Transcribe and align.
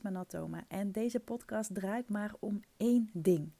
Mijn 0.00 0.14
Manatoma 0.14 0.64
en 0.68 0.92
deze 0.92 1.20
podcast 1.20 1.74
draait 1.74 2.08
maar 2.08 2.34
om 2.38 2.60
één 2.76 3.10
ding. 3.12 3.52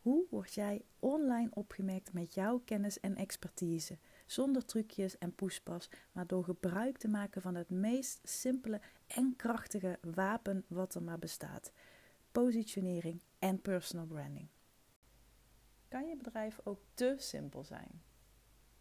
Hoe 0.00 0.26
word 0.30 0.54
jij 0.54 0.84
online 0.98 1.48
opgemerkt 1.50 2.12
met 2.12 2.34
jouw 2.34 2.58
kennis 2.64 3.00
en 3.00 3.16
expertise? 3.16 3.98
Zonder 4.26 4.64
trucjes 4.64 5.18
en 5.18 5.34
poespas, 5.34 5.90
maar 6.12 6.26
door 6.26 6.44
gebruik 6.44 6.98
te 6.98 7.08
maken 7.08 7.42
van 7.42 7.54
het 7.54 7.70
meest 7.70 8.20
simpele 8.28 8.80
en 9.06 9.34
krachtige 9.36 9.98
wapen 10.14 10.64
wat 10.68 10.94
er 10.94 11.02
maar 11.02 11.18
bestaat: 11.18 11.72
positionering 12.32 13.22
en 13.38 13.60
personal 13.60 14.06
branding. 14.06 14.48
Kan 15.88 16.08
je 16.08 16.16
bedrijf 16.16 16.60
ook 16.64 16.80
te 16.94 17.14
simpel 17.18 17.64
zijn? 17.64 18.02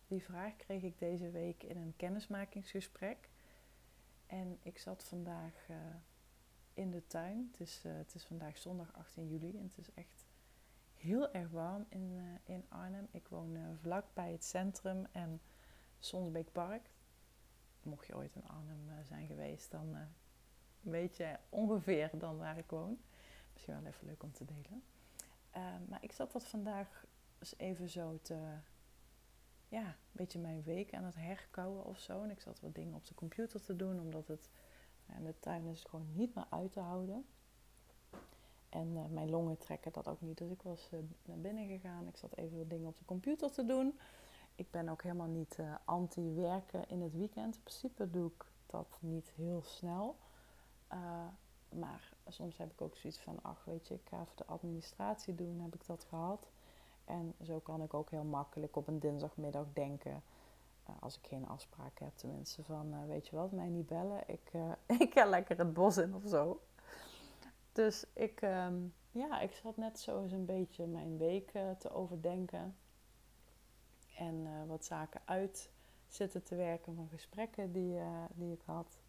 Die 0.07 0.23
vraag 0.23 0.55
kreeg 0.55 0.83
ik 0.83 0.99
deze 0.99 1.29
week 1.29 1.63
in 1.63 1.77
een 1.77 1.93
kennismakingsgesprek. 1.95 3.29
En 4.25 4.57
ik 4.61 4.77
zat 4.77 5.03
vandaag 5.03 5.67
uh, 5.69 5.77
in 6.75 6.91
de 6.91 7.07
tuin. 7.07 7.49
Het 7.51 7.59
is, 7.59 7.83
uh, 7.85 7.93
het 7.95 8.15
is 8.15 8.25
vandaag 8.25 8.57
zondag 8.57 8.93
18 8.93 9.27
juli 9.27 9.57
en 9.57 9.63
het 9.63 9.77
is 9.77 9.93
echt 9.93 10.25
heel 10.93 11.31
erg 11.33 11.49
warm 11.49 11.85
in, 11.89 12.11
uh, 12.11 12.55
in 12.55 12.65
Arnhem. 12.69 13.07
Ik 13.11 13.27
woon 13.27 13.57
vlak 13.81 14.05
bij 14.13 14.31
het 14.31 14.45
centrum 14.45 15.07
en 15.11 15.41
Sonsbeekpark. 15.99 16.89
Mocht 17.83 18.07
je 18.07 18.15
ooit 18.15 18.35
in 18.35 18.47
Arnhem 18.47 19.03
zijn 19.03 19.27
geweest, 19.27 19.71
dan 19.71 19.97
weet 20.81 21.17
je 21.17 21.37
ongeveer 21.49 22.09
dan 22.13 22.37
waar 22.37 22.57
ik 22.57 22.69
woon. 22.69 22.99
Misschien 23.53 23.73
wel 23.81 23.85
even 23.85 24.07
leuk 24.07 24.23
om 24.23 24.31
te 24.31 24.45
delen. 24.45 24.83
maar 25.87 26.03
ik 26.03 26.11
zat 26.11 26.31
dat 26.31 26.47
vandaag 26.47 27.05
eens 27.39 27.57
even 27.57 27.89
zo 27.89 28.19
te 28.21 28.57
ja, 29.67 29.85
een 29.85 29.95
beetje 30.11 30.39
mijn 30.39 30.63
week 30.63 30.93
aan 30.93 31.03
het 31.03 31.15
herkouwen 31.15 31.85
of 31.85 31.99
zo. 31.99 32.23
En 32.23 32.29
ik 32.29 32.39
zat 32.39 32.59
wat 32.59 32.75
dingen 32.75 32.93
op 32.93 33.05
de 33.05 33.13
computer 33.13 33.61
te 33.61 33.75
doen, 33.75 33.99
omdat 33.99 34.27
het 34.27 34.49
in 35.17 35.23
de 35.23 35.39
tuin 35.39 35.65
is 35.65 35.83
gewoon 35.83 36.07
niet 36.13 36.35
meer 36.35 36.47
uit 36.49 36.71
te 36.71 36.79
houden. 36.79 37.25
En 38.69 38.95
uh, 38.95 39.05
mijn 39.09 39.29
longen 39.29 39.57
trekken 39.57 39.91
dat 39.91 40.07
ook 40.07 40.21
niet. 40.21 40.37
Dus 40.37 40.51
ik 40.51 40.61
was 40.61 40.89
uh, 40.93 40.99
naar 41.25 41.37
binnen 41.37 41.67
gegaan. 41.67 42.07
Ik 42.07 42.17
zat 42.17 42.35
even 42.35 42.57
wat 42.57 42.69
dingen 42.69 42.87
op 42.87 42.97
de 42.97 43.05
computer 43.05 43.51
te 43.51 43.65
doen. 43.65 43.99
Ik 44.55 44.71
ben 44.71 44.89
ook 44.89 45.03
helemaal 45.03 45.27
niet 45.27 45.57
uh, 45.59 45.75
anti-werken 45.85 46.89
in 46.89 47.01
het 47.01 47.13
weekend. 47.13 47.55
In 47.55 47.61
principe 47.61 48.09
doe 48.09 48.27
ik 48.27 48.45
dat 48.65 48.97
niet 48.99 49.31
heel 49.35 49.61
snel. 49.63 50.15
maar 51.69 52.13
soms 52.27 52.57
heb 52.57 52.71
ik 52.71 52.81
ook 52.81 52.95
zoiets 52.95 53.19
van, 53.19 53.39
ach 53.41 53.65
weet 53.65 53.87
je, 53.87 53.93
ik 53.93 54.07
ga 54.09 54.21
even 54.21 54.35
de 54.35 54.45
administratie 54.45 55.35
doen. 55.35 55.59
Heb 55.59 55.75
ik 55.75 55.85
dat 55.85 56.03
gehad. 56.03 56.47
En 57.05 57.33
zo 57.43 57.59
kan 57.59 57.81
ik 57.81 57.93
ook 57.93 58.09
heel 58.09 58.23
makkelijk 58.23 58.75
op 58.75 58.87
een 58.87 58.99
dinsdagmiddag 58.99 59.65
denken. 59.73 60.23
Uh, 60.89 60.95
als 60.99 61.17
ik 61.17 61.27
geen 61.27 61.47
afspraak 61.47 61.99
heb, 61.99 62.15
tenminste, 62.15 62.63
van 62.63 62.93
uh, 62.93 63.05
weet 63.07 63.27
je 63.27 63.35
wat, 63.35 63.51
mij 63.51 63.69
niet 63.69 63.87
bellen. 63.87 64.23
Ik, 64.27 64.51
uh, 64.53 64.71
ik 65.07 65.13
ga 65.13 65.25
lekker 65.25 65.57
het 65.57 65.73
bos 65.73 65.97
in 65.97 66.15
of 66.15 66.23
zo. 66.27 66.61
Dus 67.71 68.05
ik, 68.13 68.41
um, 68.41 68.93
ja, 69.11 69.39
ik 69.39 69.51
zat 69.51 69.77
net 69.77 69.99
zo 69.99 70.21
eens 70.21 70.31
een 70.31 70.45
beetje 70.45 70.85
mijn 70.85 71.17
week 71.17 71.51
te 71.77 71.91
overdenken. 71.91 72.75
En 74.17 74.67
wat 74.67 74.85
zaken 74.85 75.21
uit 75.25 75.69
zitten 76.07 76.43
te 76.43 76.55
werken 76.55 76.95
van 76.95 77.07
gesprekken 77.09 77.71
die, 77.71 77.99
die 78.33 78.53
ik 78.53 78.61
had. 78.65 78.99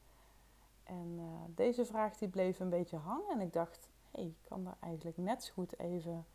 En 0.83 1.21
deze 1.55 1.85
vraag 1.85 2.17
die 2.17 2.29
bleef 2.29 2.61
een 2.61 2.69
beetje 2.69 2.97
hangen. 2.97 3.31
En 3.31 3.41
ik 3.41 3.53
dacht, 3.53 3.89
hé, 4.11 4.21
hey, 4.21 4.31
ik 4.31 4.49
kan 4.49 4.65
daar 4.65 4.77
eigenlijk 4.81 5.17
net 5.17 5.45
zo 5.45 5.53
goed 5.53 5.79
even 5.79 6.27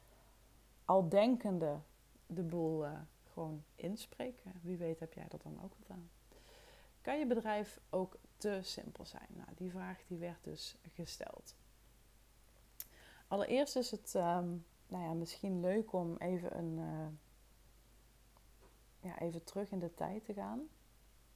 al 0.86 1.09
denkende 1.09 1.80
de 2.26 2.44
boel 2.44 2.86
uh, 2.86 2.92
gewoon 3.34 3.64
inspreken. 3.76 4.54
Wie 4.61 4.78
weet 4.78 5.00
heb 5.00 5.14
jij 5.14 5.28
dat 5.28 5.42
dan 5.42 5.64
ook 5.64 5.73
wat 5.80 5.89
aan. 5.89 6.10
Kan 7.02 7.20
je 7.20 7.26
bedrijf 7.26 7.80
ook 7.89 8.17
te 8.38 8.60
simpel 8.61 9.05
zijn? 9.05 9.28
Nou, 9.30 9.50
die 9.55 9.72
vraag 9.72 10.04
die 10.08 10.17
werd 10.17 10.44
dus 10.44 10.76
gesteld. 10.94 11.55
Allereerst 13.28 13.76
is 13.76 13.92
het 13.92 14.14
um, 14.14 14.66
nou 14.88 15.04
ja, 15.04 15.14
misschien 15.14 15.60
leuk 15.60 15.94
om 15.94 16.17
even, 16.17 16.58
een, 16.58 16.78
uh, 16.78 17.08
ja, 19.00 19.20
even 19.20 19.44
terug 19.44 19.72
in 19.72 19.80
de 19.80 19.94
tijd 19.94 20.26
te 20.26 20.34
gaan. 20.34 20.61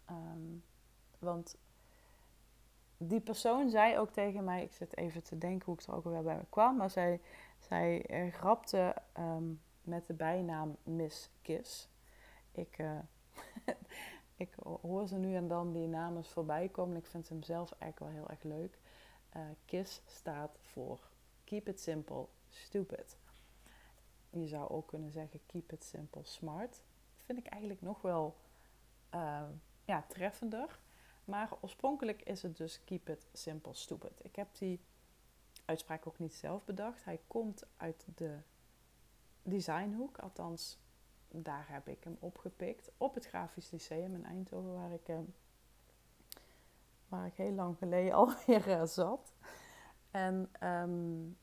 Um, 0.10 0.64
want 1.20 1.58
die 2.98 3.22
persoon 3.22 3.70
zei 3.70 3.98
ook 3.98 4.12
tegen 4.12 4.44
mij, 4.44 4.64
ik 4.64 4.74
zit 4.74 4.98
even 4.98 5.24
te 5.24 5.38
denken 5.38 5.66
hoe 5.66 5.76
ik 5.76 5.82
er 5.82 5.96
ook 5.96 6.04
weer 6.04 6.24
bij 6.24 6.46
kwam, 6.50 6.76
maar 6.76 6.90
zij, 6.90 7.22
zij 7.60 8.10
uh, 8.26 8.34
grapte 8.34 8.96
um, 9.18 9.62
met 9.82 10.08
de 10.08 10.14
bijnaam 10.14 10.76
Miss 10.84 11.30
Kiss. 11.42 11.90
Ik, 12.56 12.78
uh, 12.78 13.00
ik 14.46 14.54
hoor 14.82 15.08
ze 15.08 15.16
nu 15.16 15.36
en 15.36 15.48
dan 15.48 15.72
die 15.72 15.88
namen 15.88 16.26
voorbij 16.26 16.70
komen. 16.70 16.98
Ik 16.98 17.06
vind 17.06 17.30
hem 17.30 17.44
zelf 17.44 17.72
eigenlijk 17.72 18.00
wel 18.00 18.22
heel 18.22 18.30
erg 18.30 18.44
leuk. 18.44 18.80
Uh, 19.36 19.42
KISS 19.66 20.02
staat 20.06 20.58
voor 20.62 21.10
Keep 21.44 21.68
It 21.68 21.82
Simple, 21.82 22.28
Stupid. 22.50 23.18
Je 24.30 24.48
zou 24.48 24.70
ook 24.70 24.88
kunnen 24.88 25.12
zeggen 25.12 25.40
Keep 25.46 25.72
It 25.72 25.84
Simple, 25.84 26.24
Smart. 26.24 26.82
vind 27.26 27.38
ik 27.38 27.48
eigenlijk 27.48 27.82
nog 27.82 28.02
wel 28.02 28.36
ja, 29.86 30.06
treffender. 30.08 30.80
Maar 31.26 31.50
oorspronkelijk 31.62 32.22
is 32.22 32.42
het 32.42 32.58
dus 32.58 32.84
Keep 32.84 33.10
It 33.10 33.28
Simple, 33.34 33.74
Stupid. 33.74 34.20
Ik 34.22 34.36
heb 34.36 34.48
die 34.58 34.80
uitspraak 35.66 36.08
ook 36.08 36.20
niet 36.20 36.34
zelf 36.34 36.66
bedacht. 36.66 37.06
Hij 37.06 37.20
komt 37.28 37.64
uit 37.78 38.06
de 38.16 38.38
designhoek, 39.42 40.18
althans 40.18 40.78
daar 41.44 41.66
heb 41.70 41.88
ik 41.88 42.04
hem 42.04 42.18
opgepikt. 42.20 42.92
Op 42.98 43.14
het 43.14 43.26
Grafisch 43.26 43.72
Lyceum 43.72 44.14
in 44.14 44.26
Eindhoven, 44.26 44.74
waar 44.74 44.92
ik, 44.92 45.08
eh, 45.08 45.20
waar 47.08 47.26
ik 47.26 47.34
heel 47.34 47.52
lang 47.52 47.78
geleden 47.78 48.14
alweer 48.24 48.68
uh, 48.68 48.84
zat. 48.86 49.34
En 50.12 50.52
um, 50.64 51.38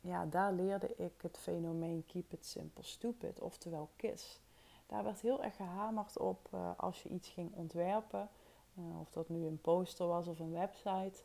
ja, 0.00 0.26
daar 0.26 0.52
leerde 0.52 0.96
ik 0.96 1.22
het 1.22 1.38
fenomeen 1.38 2.06
Keep 2.06 2.32
It 2.32 2.46
Simple 2.46 2.84
Stupid, 2.84 3.40
oftewel 3.40 3.90
KISS. 3.96 4.40
Daar 4.86 5.04
werd 5.04 5.20
heel 5.20 5.42
erg 5.42 5.56
gehamerd 5.56 6.18
op 6.18 6.48
uh, 6.54 6.70
als 6.76 7.02
je 7.02 7.08
iets 7.08 7.28
ging 7.28 7.54
ontwerpen, 7.54 8.28
of 9.00 9.10
dat 9.10 9.28
nu 9.28 9.46
een 9.46 9.60
poster 9.60 10.06
was 10.06 10.26
of 10.26 10.38
een 10.38 10.52
website. 10.52 11.22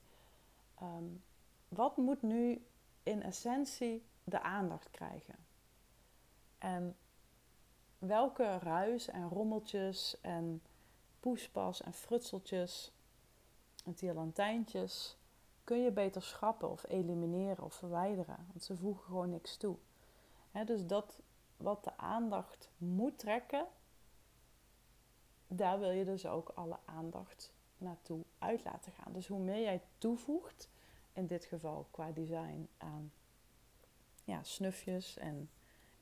Um, 0.82 1.24
wat 1.68 1.98
moet 1.98 2.22
nu 2.22 2.66
in 3.04 3.24
essentie 3.24 4.06
de 4.24 4.42
aandacht 4.42 4.92
krijgen? 4.92 5.36
En 6.58 6.96
welke 8.08 8.58
ruis 8.58 9.08
en 9.08 9.30
rommeltjes 9.30 10.18
en 10.22 10.62
poespas 11.20 11.82
en 11.82 11.94
frutseltjes 11.94 12.92
en 13.86 13.94
tierlantijntjes 13.94 15.18
kun 15.64 15.84
je 15.84 15.92
beter 15.92 16.22
schrappen 16.22 16.70
of 16.70 16.86
elimineren 16.88 17.64
of 17.64 17.74
verwijderen? 17.74 18.46
Want 18.48 18.64
ze 18.64 18.78
voegen 18.78 19.06
gewoon 19.06 19.30
niks 19.30 19.58
toe. 19.58 19.78
dus 20.66 20.86
dat 20.86 21.20
wat 21.58 21.84
de 21.84 21.98
aandacht 21.98 22.70
moet 22.78 23.20
trekken, 23.20 23.66
daar 25.48 25.80
wil 25.80 25.90
je 25.90 26.06
dus 26.06 26.26
ook 26.26 26.50
alle 26.50 26.78
aandacht 26.86 27.54
naartoe 27.78 28.24
uit 28.40 28.64
laten 28.64 28.92
gaan. 28.92 29.14
Dus 29.14 29.28
hoe 29.28 29.40
meer 29.40 29.62
jij 29.62 29.82
toevoegt, 29.98 30.70
in 31.14 31.28
dit 31.28 31.46
geval 31.46 31.88
qua 31.92 32.12
design 32.12 32.68
aan 32.78 33.12
ja, 34.24 34.44
snufjes 34.44 35.18
en 35.18 35.50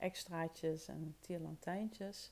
extraatjes 0.03 0.87
en 0.87 1.15
tierlantijntjes, 1.19 2.31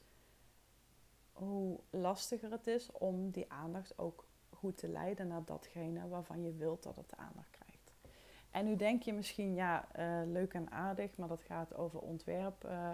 hoe 1.31 1.79
lastiger 1.89 2.51
het 2.51 2.67
is 2.67 2.91
om 2.91 3.31
die 3.31 3.51
aandacht 3.51 3.97
ook 3.97 4.27
goed 4.49 4.77
te 4.77 4.87
leiden 4.87 5.27
naar 5.27 5.45
datgene 5.45 6.07
waarvan 6.07 6.43
je 6.43 6.53
wilt 6.53 6.83
dat 6.83 6.95
het 6.95 7.09
de 7.09 7.15
aandacht 7.15 7.49
krijgt. 7.49 7.93
En 8.51 8.65
nu 8.65 8.75
denk 8.75 9.03
je 9.03 9.13
misschien, 9.13 9.53
ja, 9.53 9.87
uh, 9.99 10.31
leuk 10.31 10.53
en 10.53 10.71
aardig, 10.71 11.17
maar 11.17 11.27
dat 11.27 11.41
gaat 11.41 11.75
over 11.75 11.99
ontwerp 11.99 12.65
uh, 12.65 12.91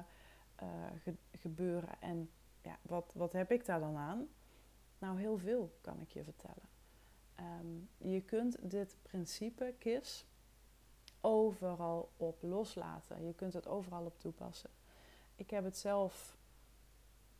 ge 1.01 1.15
gebeuren. 1.31 2.01
En 2.01 2.29
ja, 2.61 2.77
wat, 2.81 3.13
wat 3.15 3.33
heb 3.33 3.51
ik 3.51 3.65
daar 3.65 3.79
dan 3.79 3.95
aan? 3.95 4.27
Nou, 4.99 5.19
heel 5.19 5.37
veel 5.37 5.77
kan 5.81 6.01
ik 6.01 6.11
je 6.11 6.23
vertellen. 6.23 6.69
Um, 7.39 7.89
je 7.97 8.21
kunt 8.21 8.71
dit 8.71 8.97
principe 9.01 9.75
KISS 9.77 10.25
overal 11.27 12.09
op 12.17 12.37
loslaten. 12.41 13.25
Je 13.25 13.33
kunt 13.33 13.53
het 13.53 13.67
overal 13.67 14.05
op 14.05 14.19
toepassen. 14.19 14.69
Ik 15.35 15.49
heb 15.49 15.63
het 15.63 15.77
zelf 15.77 16.37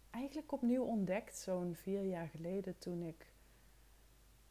eigenlijk 0.10 0.52
opnieuw 0.52 0.84
ontdekt, 0.84 1.38
zo'n 1.38 1.76
vier 1.76 2.04
jaar 2.04 2.28
geleden, 2.28 2.78
toen 2.78 3.02
ik 3.02 3.26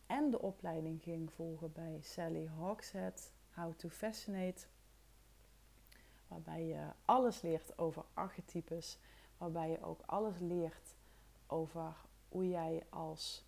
en 0.06 0.30
de 0.30 0.40
opleiding 0.40 1.02
ging 1.02 1.32
volgen 1.32 1.72
bij 1.72 2.00
Sally 2.02 2.46
Hawkshead, 2.58 3.32
How 3.54 3.74
to 3.74 3.88
Fascinate. 3.88 4.66
Waarbij 6.28 6.64
je 6.66 6.86
alles 7.04 7.40
leert 7.40 7.78
over 7.78 8.04
archetypes, 8.14 8.98
waarbij 9.38 9.70
je 9.70 9.82
ook 9.82 10.00
alles 10.06 10.38
leert 10.38 10.94
over 11.46 11.94
hoe 12.28 12.48
jij 12.48 12.86
als 12.88 13.44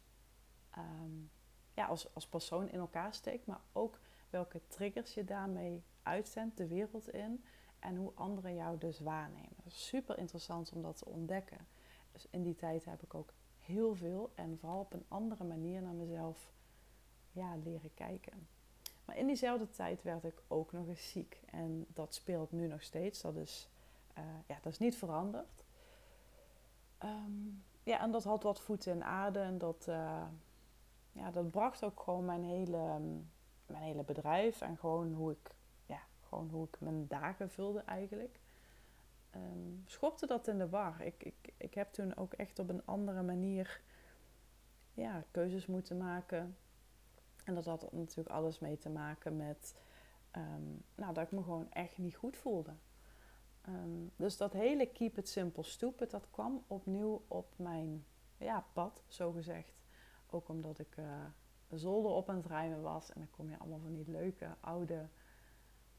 um, 0.79 1.31
ja, 1.75 1.87
als, 1.87 2.15
als 2.15 2.27
persoon 2.27 2.69
in 2.69 2.79
elkaar 2.79 3.15
steekt, 3.15 3.47
maar 3.47 3.61
ook 3.73 3.99
welke 4.31 4.61
triggers 4.67 5.15
je 5.15 5.25
daarmee 5.25 5.83
uitzendt 6.03 6.57
de 6.57 6.67
wereld 6.67 7.13
in 7.13 7.45
en 7.79 7.97
hoe 7.97 8.13
anderen 8.15 8.55
jou 8.55 8.79
dus 8.79 9.01
waarnemen. 9.01 9.57
Super 9.67 10.19
interessant 10.19 10.73
om 10.73 10.83
dat 10.83 10.97
te 10.97 11.05
ontdekken. 11.05 11.67
Dus 12.13 12.27
in 12.31 12.43
die 12.43 12.55
tijd 12.55 12.85
heb 12.85 13.03
ik 13.03 13.15
ook 13.15 13.33
heel 13.59 13.95
veel 13.95 14.31
en 14.35 14.59
vooral 14.59 14.81
op 14.81 14.93
een 14.93 15.05
andere 15.09 15.45
manier 15.45 15.83
naar 15.83 15.95
mezelf 15.95 16.53
ja, 17.33 17.57
leren 17.57 17.95
kijken. 17.95 18.47
Maar 19.05 19.17
in 19.17 19.27
diezelfde 19.27 19.71
tijd 19.71 20.03
werd 20.03 20.25
ik 20.25 20.43
ook 20.49 20.73
nog 20.73 20.89
eens 20.89 21.11
ziek. 21.11 21.41
En 21.51 21.87
dat 21.89 22.15
speelt 22.15 22.53
nu 22.53 22.67
nog 22.67 22.83
steeds. 22.83 23.21
Dat 23.21 23.37
is, 23.37 23.69
uh, 24.19 24.25
ja, 24.47 24.59
dat 24.63 24.73
is 24.73 24.79
niet 24.79 24.97
veranderd. 24.97 25.65
Um, 27.05 27.65
ja, 27.83 28.01
en 28.01 28.11
dat 28.11 28.25
had 28.25 28.43
wat 28.43 28.61
voeten 28.61 28.93
in 28.93 29.05
aarde. 29.05 29.39
En 29.39 29.59
dat, 29.59 29.87
uh, 29.89 30.23
ja, 31.13 31.31
dat 31.31 31.51
bracht 31.51 31.85
ook 31.85 32.01
gewoon 32.01 32.25
mijn 32.25 32.45
hele, 32.45 33.01
mijn 33.69 33.83
hele 33.83 34.05
bedrijf. 34.05 34.61
En 34.61 34.77
gewoon 34.77 35.13
hoe 35.13 35.31
ik, 35.31 35.55
ja, 35.87 36.01
gewoon 36.21 36.51
hoe 36.51 36.67
ik 36.67 36.81
mijn 36.81 37.07
dagen 37.07 37.51
vulde 37.51 37.81
eigenlijk. 37.81 38.41
Um, 39.35 39.83
schopte 39.87 40.27
dat 40.27 40.49
in 40.49 40.59
de 40.59 40.69
war. 40.69 41.01
Ik, 41.01 41.25
ik, 41.25 41.53
ik 41.57 41.75
heb 41.75 41.93
toen 41.93 42.17
ook 42.17 42.33
echt 42.33 42.59
op 42.59 42.69
een 42.69 42.87
andere 42.87 43.23
manier 43.23 43.81
ja, 44.93 45.25
keuzes 45.31 45.67
moeten 45.67 45.97
maken. 45.97 46.57
En 47.45 47.55
dat 47.55 47.65
had 47.65 47.93
natuurlijk 47.93 48.37
alles 48.37 48.59
mee 48.59 48.79
te 48.79 48.89
maken 48.89 49.37
met 49.37 49.75
um, 50.37 50.85
nou, 50.95 51.15
dat 51.15 51.25
ik 51.25 51.31
me 51.31 51.43
gewoon 51.43 51.71
echt 51.71 51.99
niet 51.99 52.17
goed 52.17 52.37
voelde. 52.37 52.73
Um, 53.69 54.11
dus 54.17 54.37
dat 54.37 54.53
hele 54.53 54.87
keep 54.87 55.19
it 55.19 55.29
simple 55.29 55.63
stupid, 55.63 56.11
dat 56.11 56.31
kwam 56.31 56.65
opnieuw 56.67 57.25
op 57.29 57.55
mijn 57.57 58.05
ja, 58.37 58.65
pad, 58.73 59.03
zo 59.07 59.33
gezegd. 59.33 59.73
Ook 60.31 60.49
omdat 60.49 60.79
ik 60.79 60.97
uh, 60.97 61.25
zolder 61.75 62.11
op 62.11 62.29
aan 62.29 62.37
het 62.37 62.47
ruimen 62.47 62.83
was. 62.83 63.13
En 63.13 63.21
dan 63.21 63.31
kom 63.31 63.51
je 63.51 63.59
allemaal 63.59 63.81
van 63.81 63.95
die 63.95 64.11
leuke 64.11 64.57
oude 64.61 65.09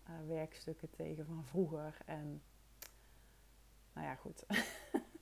uh, 0.09 0.27
werkstukken 0.27 0.89
tegen 0.89 1.25
van 1.25 1.45
vroeger. 1.45 1.97
En 2.05 2.41
nou 3.93 4.07
ja, 4.07 4.15
goed. 4.15 4.45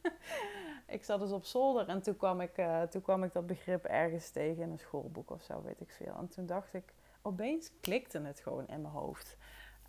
ik 0.98 1.04
zat 1.04 1.20
dus 1.20 1.32
op 1.32 1.44
zolder 1.44 1.88
en 1.88 2.02
toen 2.02 2.18
kwam, 2.18 2.42
ik, 2.42 2.58
uh, 2.58 2.82
toen 2.82 3.02
kwam 3.02 3.24
ik 3.24 3.34
dat 3.34 3.48
begrip 3.48 3.86
ergens 3.86 4.30
tegen 4.30 4.64
in 4.64 4.72
een 4.72 4.80
schoolboek 4.80 5.30
of 5.30 5.42
zo, 5.42 5.62
weet 5.62 5.82
ik 5.82 5.92
veel. 5.92 6.16
En 6.16 6.28
toen 6.28 6.46
dacht 6.46 6.74
ik, 6.74 6.94
opeens 7.22 7.72
klikte 7.82 8.22
het 8.22 8.40
gewoon 8.40 8.68
in 8.68 8.82
mijn 8.82 8.94
hoofd. 8.94 9.38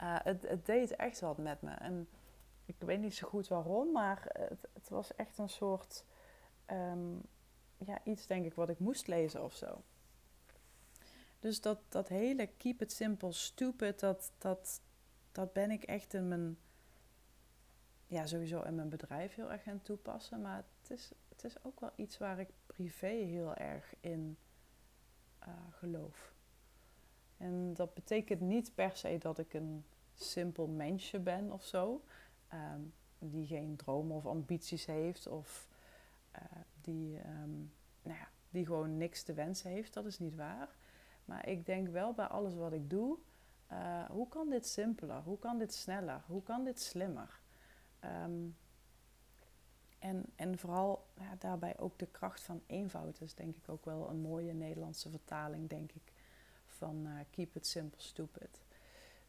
Uh, 0.03 0.17
het, 0.23 0.49
het, 0.49 0.67
deed 0.67 0.97
echt 0.97 1.21
wat 1.21 1.39
met 1.39 1.63
me. 1.63 1.71
En 1.71 2.09
ik 2.65 2.77
weet 2.79 3.01
niet 3.01 3.15
zo 3.15 3.29
goed 3.29 3.49
waarom, 3.49 3.93
maar 3.93 4.27
het, 4.33 4.69
het 4.73 4.89
was 4.89 5.15
echt 5.15 5.39
een 5.39 5.49
soort 5.49 6.05
um, 6.71 7.23
ja, 7.77 7.99
iets, 8.05 8.27
denk 8.27 8.45
ik, 8.45 8.55
wat 8.55 8.69
ik 8.69 8.79
moest 8.79 9.07
lezen 9.07 9.45
of 9.45 9.55
zo. 9.55 9.83
Dus 11.39 11.61
dat, 11.61 11.79
dat 11.89 12.09
hele 12.09 12.47
keep 12.47 12.83
it 12.83 12.93
simple, 12.93 13.33
stupid, 13.33 14.01
dat, 14.01 14.33
dat, 14.39 14.81
dat 15.33 15.53
ben 15.53 15.71
ik 15.71 15.83
echt 15.83 16.15
in 16.15 16.29
mijn 16.29 16.59
ja, 18.09 18.27
sowieso 18.27 18.63
in 18.63 18.75
mijn 18.75 18.89
bedrijf 18.89 19.35
heel 19.35 19.53
erg 19.53 19.63
gaan 19.63 19.83
toepassen. 19.83 20.41
Maar 20.43 20.65
het 20.81 20.91
is, 20.91 21.13
het 21.29 21.45
is 21.45 21.65
ook 21.65 21.81
wel 21.81 21.93
iets 21.97 22.19
waar 22.19 22.39
ik 22.39 22.49
privé 22.67 23.07
heel 23.07 23.55
erg 23.55 23.95
in 24.01 24.39
uh, 25.43 25.49
geloof. 25.71 26.33
En 27.37 27.75
dat 27.75 27.95
betekent 27.95 28.41
niet 28.41 28.75
per 28.75 28.97
se 28.97 29.19
dat 29.19 29.39
ik 29.39 29.55
een 29.55 29.85
simpel 30.15 30.67
mensje 30.67 31.19
ben 31.19 31.53
of 31.53 31.65
zo. 31.65 32.05
Um, 32.53 32.93
die 33.19 33.47
geen 33.47 33.77
dromen 33.77 34.17
of 34.17 34.27
ambities 34.27 34.87
heeft. 34.87 35.27
Of 35.27 35.69
uh, 36.35 36.43
die, 36.81 37.19
um, 37.19 37.73
nou 38.03 38.19
ja, 38.19 38.29
die 38.51 38.67
gewoon 38.67 38.97
niks 38.97 39.23
te 39.23 39.33
wensen 39.33 39.71
heeft. 39.71 39.95
Dat 39.95 40.07
is 40.07 40.19
niet 40.19 40.35
waar. 40.35 40.77
Maar 41.29 41.49
ik 41.49 41.67
denk 41.67 41.89
wel 41.89 42.13
bij 42.13 42.27
alles 42.27 42.55
wat 42.55 42.73
ik 42.73 42.91
doe. 42.91 43.19
Uh, 43.73 44.05
hoe 44.05 44.29
kan 44.29 44.51
dit 44.51 44.67
simpeler? 44.67 45.23
Hoe 45.23 45.39
kan 45.39 45.59
dit 45.59 45.75
sneller? 45.75 46.23
Hoe 46.27 46.43
kan 46.43 46.65
dit 46.65 46.81
slimmer? 46.81 47.41
Um, 48.05 48.57
en, 49.99 50.25
en 50.37 50.59
vooral 50.59 51.07
ja, 51.19 51.35
daarbij 51.39 51.79
ook 51.79 51.99
de 51.99 52.07
kracht 52.07 52.43
van 52.43 52.63
eenvoud 52.67 53.21
is 53.21 53.35
denk 53.35 53.57
ik 53.57 53.69
ook 53.69 53.85
wel 53.85 54.09
een 54.09 54.21
mooie 54.21 54.53
Nederlandse 54.53 55.11
vertaling, 55.11 55.69
denk 55.69 55.93
ik, 55.93 56.13
van 56.67 57.07
uh, 57.07 57.13
keep 57.31 57.57
it 57.57 57.67
simple, 57.67 58.03
stupid. 58.03 58.61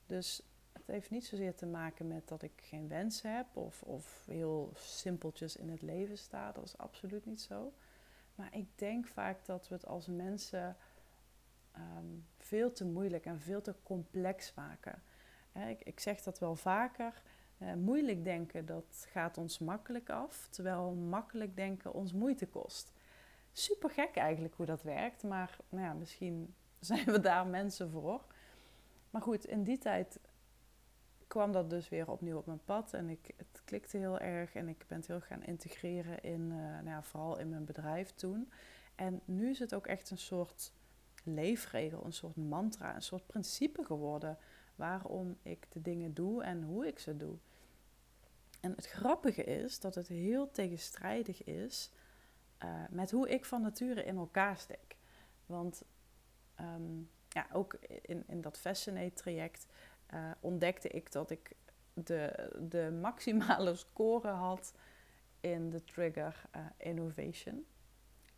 Dus 0.05 0.41
het 0.71 0.87
heeft 0.87 1.09
niet 1.09 1.25
zozeer 1.25 1.55
te 1.55 1.65
maken 1.65 2.07
met 2.07 2.27
dat 2.27 2.41
ik 2.41 2.61
geen 2.61 2.87
wensen 2.87 3.35
heb 3.35 3.57
of, 3.57 3.83
of 3.83 4.23
heel 4.25 4.71
simpeltjes 4.75 5.55
in 5.55 5.69
het 5.69 5.81
leven 5.81 6.17
sta. 6.17 6.51
Dat 6.51 6.63
is 6.63 6.77
absoluut 6.77 7.25
niet 7.25 7.41
zo. 7.41 7.73
Maar 8.35 8.55
ik 8.55 8.67
denk 8.77 9.07
vaak 9.07 9.45
dat 9.45 9.67
we 9.67 9.75
het 9.75 9.85
als 9.85 10.07
mensen 10.07 10.75
um, 11.77 12.25
veel 12.37 12.71
te 12.71 12.85
moeilijk 12.85 13.25
en 13.25 13.39
veel 13.39 13.61
te 13.61 13.75
complex 13.83 14.53
maken. 14.53 15.01
ik, 15.67 15.81
ik 15.83 15.99
zeg 15.99 16.21
dat 16.21 16.39
wel 16.39 16.55
vaker. 16.55 17.21
Uh, 17.57 17.73
moeilijk 17.73 18.23
denken, 18.23 18.65
dat 18.65 19.05
gaat 19.09 19.37
ons 19.37 19.59
makkelijk 19.59 20.09
af, 20.09 20.47
terwijl 20.49 20.91
makkelijk 20.93 21.55
denken 21.55 21.93
ons 21.93 22.13
moeite 22.13 22.47
kost. 22.47 22.91
Super 23.51 23.89
gek 23.89 24.15
eigenlijk 24.15 24.53
hoe 24.55 24.65
dat 24.65 24.83
werkt, 24.83 25.23
maar 25.23 25.57
nou 25.69 25.83
ja, 25.83 25.93
misschien 25.93 26.53
zijn 26.79 27.05
we 27.05 27.19
daar 27.19 27.47
mensen 27.47 27.89
voor. 27.89 28.25
Maar 29.09 29.21
goed, 29.21 29.45
in 29.45 29.63
die 29.63 29.77
tijd 29.77 30.19
kwam 31.27 31.51
dat 31.51 31.69
dus 31.69 31.89
weer 31.89 32.11
opnieuw 32.11 32.37
op 32.37 32.45
mijn 32.45 32.63
pad 32.65 32.93
en 32.93 33.09
ik, 33.09 33.33
het 33.37 33.61
klikte 33.65 33.97
heel 33.97 34.19
erg 34.19 34.55
en 34.55 34.67
ik 34.67 34.85
ben 34.87 34.97
het 34.97 35.07
heel 35.07 35.21
gaan 35.21 35.43
integreren 35.43 36.21
in, 36.21 36.41
uh, 36.41 36.57
nou 36.57 36.89
ja, 36.89 37.03
vooral 37.03 37.39
in 37.39 37.49
mijn 37.49 37.65
bedrijf 37.65 38.13
toen. 38.13 38.51
En 38.95 39.21
nu 39.25 39.49
is 39.49 39.59
het 39.59 39.75
ook 39.75 39.87
echt 39.87 40.09
een 40.09 40.17
soort 40.17 40.71
leefregel, 41.23 42.05
een 42.05 42.13
soort 42.13 42.35
mantra, 42.35 42.95
een 42.95 43.01
soort 43.01 43.27
principe 43.27 43.83
geworden 43.83 44.37
waarom 44.75 45.37
ik 45.41 45.65
de 45.69 45.81
dingen 45.81 46.13
doe 46.13 46.43
en 46.43 46.63
hoe 46.63 46.87
ik 46.87 46.99
ze 46.99 47.17
doe. 47.17 47.37
En 48.59 48.71
het 48.75 48.87
grappige 48.87 49.43
is 49.43 49.79
dat 49.79 49.95
het 49.95 50.07
heel 50.07 50.51
tegenstrijdig 50.51 51.43
is 51.43 51.91
uh, 52.63 52.83
met 52.89 53.11
hoe 53.11 53.29
ik 53.29 53.45
van 53.45 53.61
nature 53.61 54.03
in 54.03 54.17
elkaar 54.17 54.57
steek. 54.57 54.97
Want 55.45 55.83
um, 56.59 57.09
ja, 57.29 57.47
ook 57.51 57.73
in, 58.01 58.23
in 58.27 58.41
dat 58.41 58.59
Fascinate-traject 58.59 59.67
uh, 60.13 60.31
ontdekte 60.39 60.87
ik 60.87 61.11
dat 61.11 61.29
ik 61.29 61.55
de, 61.93 62.49
de 62.69 62.97
maximale 63.01 63.75
score 63.85 64.27
had 64.27 64.73
in 65.39 65.69
de 65.69 65.83
trigger 65.83 66.43
uh, 66.55 66.65
innovation. 66.77 67.65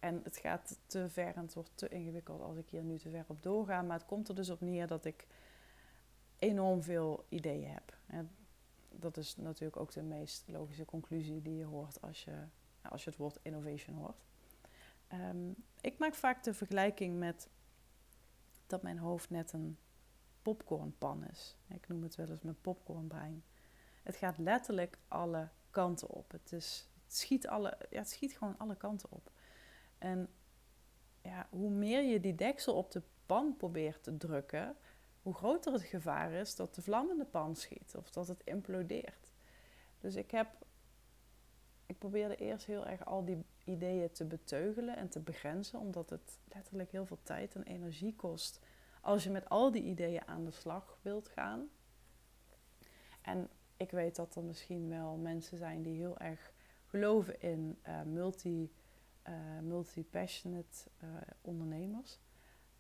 En 0.02 0.22
het 0.24 0.38
gaat 0.38 0.80
te 0.86 1.10
ver 1.10 1.36
en 1.36 1.42
het 1.42 1.54
wordt 1.54 1.72
te 1.76 1.90
ingewikkeld 1.90 2.42
als 2.42 2.58
ik 2.58 2.70
hier 2.70 2.84
nu 2.84 2.98
te 2.98 3.10
ver 3.10 3.26
op 3.28 3.44
doorga. 3.44 3.82
Maar 3.82 3.98
het 3.98 4.08
komt 4.08 4.30
er 4.30 4.36
dus 4.36 4.50
op 4.50 4.62
neer 4.62 4.88
dat 4.88 5.06
ik 5.06 5.28
enorm 6.40 6.84
veel 6.84 7.26
ideeën 7.30 7.72
heb 7.72 7.94
dat 9.02 9.18
is 9.18 9.36
natuurlijk 9.36 9.78
ook 9.78 9.92
de 9.92 10.02
meest 10.02 10.44
logische 10.48 10.86
conclusie 10.86 11.42
die 11.42 11.56
je 11.56 11.66
hoort 11.66 12.02
als 12.02 12.24
je, 12.24 12.46
als 12.82 13.04
je 13.04 13.10
het 13.10 13.20
woord 13.20 13.40
innovation 13.42 13.96
hoort. 13.96 14.24
Um, 15.14 15.56
ik 15.82 15.98
maak 15.98 16.14
vaak 16.14 16.44
de 16.44 16.54
vergelijking 16.54 17.20
met 17.20 17.50
dat 18.68 18.82
mijn 18.82 18.98
hoofd 18.98 19.30
net 19.30 19.54
een 19.54 19.78
popcornpan 20.42 21.26
is. 21.26 21.58
Ik 21.68 21.88
noem 21.88 22.04
het 22.04 22.16
wel 22.16 22.30
eens 22.30 22.42
mijn 22.42 22.62
popcornbrein. 22.62 23.44
Het 24.04 24.16
gaat 24.16 24.38
letterlijk 24.38 24.98
alle 25.08 25.50
kanten 25.70 26.10
op. 26.10 26.32
Het, 26.32 26.52
is, 26.52 26.90
het, 27.04 27.16
schiet, 27.16 27.48
alle, 27.48 27.78
ja, 27.90 28.00
het 28.00 28.10
schiet 28.10 28.38
gewoon 28.38 28.58
alle 28.58 28.76
kanten 28.76 29.12
op. 29.12 29.32
En 30.02 30.30
ja, 31.22 31.48
hoe 31.50 31.70
meer 31.70 32.04
je 32.04 32.20
die 32.20 32.36
deksel 32.36 32.76
op 32.76 32.92
de 32.92 33.02
pan 33.26 33.56
probeert 33.58 34.04
te 34.04 34.18
drukken, 34.18 34.76
hoe 35.22 35.34
groter 35.34 35.74
het 35.74 35.82
gevaar 35.82 36.32
is 36.32 36.56
dat 36.56 36.76
de 36.76 36.82
vlam 36.82 37.10
in 37.10 37.18
de 37.18 37.26
pan 37.26 37.56
schiet 37.56 37.96
of 37.96 38.12
dat 38.12 38.28
het 38.28 38.42
implodeert. 38.44 39.32
Dus 40.00 40.16
ik 40.16 40.32
heb, 40.32 40.48
ik 41.86 41.98
probeerde 41.98 42.36
eerst 42.36 42.66
heel 42.66 42.86
erg 42.86 43.06
al 43.06 43.26
die 43.26 43.46
ideeën 43.64 44.12
te 44.12 44.26
beteugelen 44.26 44.98
en 44.98 45.10
te 45.10 45.20
begrenzen, 45.20 45.80
omdat 45.80 46.10
het 46.10 46.40
letterlijk 46.54 46.92
heel 46.92 47.06
veel 47.06 47.20
tijd 47.24 47.56
en 47.56 47.64
energie 47.64 48.16
kost 48.16 48.60
als 49.02 49.24
je 49.24 49.30
met 49.30 49.50
al 49.50 49.72
die 49.72 49.84
ideeën 49.84 50.28
aan 50.28 50.46
de 50.46 50.52
slag 50.52 50.98
wilt 51.02 51.30
gaan. 51.30 51.70
En 53.22 53.50
ik 53.78 53.92
weet 53.92 54.16
dat 54.16 54.36
er 54.36 54.44
misschien 54.44 54.90
wel 54.90 55.18
mensen 55.18 55.58
zijn 55.58 55.82
die 55.82 55.96
heel 55.96 56.18
erg 56.18 56.54
geloven 56.86 57.42
in 57.42 57.80
uh, 57.88 58.02
multi, 58.02 58.72
uh, 59.28 59.60
multi-passionate 59.62 60.90
uh, 61.04 61.10
ondernemers. 61.42 62.20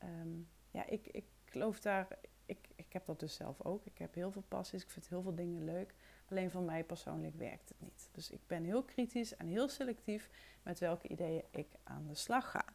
Um, 0.04 0.48
ja, 0.72 0.86
ik, 0.86 1.08
ik 1.08 1.26
geloof 1.46 1.80
daar 1.80 2.08
ik, 2.52 2.70
ik 2.76 2.94
heb 2.94 3.06
dat 3.06 3.20
dus 3.20 3.36
zelf 3.36 3.66
ook. 3.66 3.86
Ik 3.86 3.98
heb 3.98 4.14
heel 4.14 4.32
veel 4.32 4.44
passies, 4.48 4.84
ik 4.84 4.90
vind 4.90 5.08
heel 5.08 5.22
veel 5.22 5.36
dingen 5.36 5.64
leuk. 5.64 5.94
Alleen 6.30 6.52
voor 6.52 6.62
mij 6.62 6.84
persoonlijk 6.84 7.36
werkt 7.36 7.70
het 7.70 7.82
niet. 7.82 8.10
Dus 8.12 8.30
ik 8.30 8.48
ben 8.48 8.64
heel 8.64 8.84
kritisch 8.84 9.36
en 9.36 9.48
heel 9.48 9.70
selectief 9.70 10.30
met 10.64 10.80
welke 10.80 11.08
ideeën 11.08 11.44
ik 11.52 11.68
aan 11.84 12.08
de 12.08 12.16
slag 12.16 12.52
ga. 12.52 12.66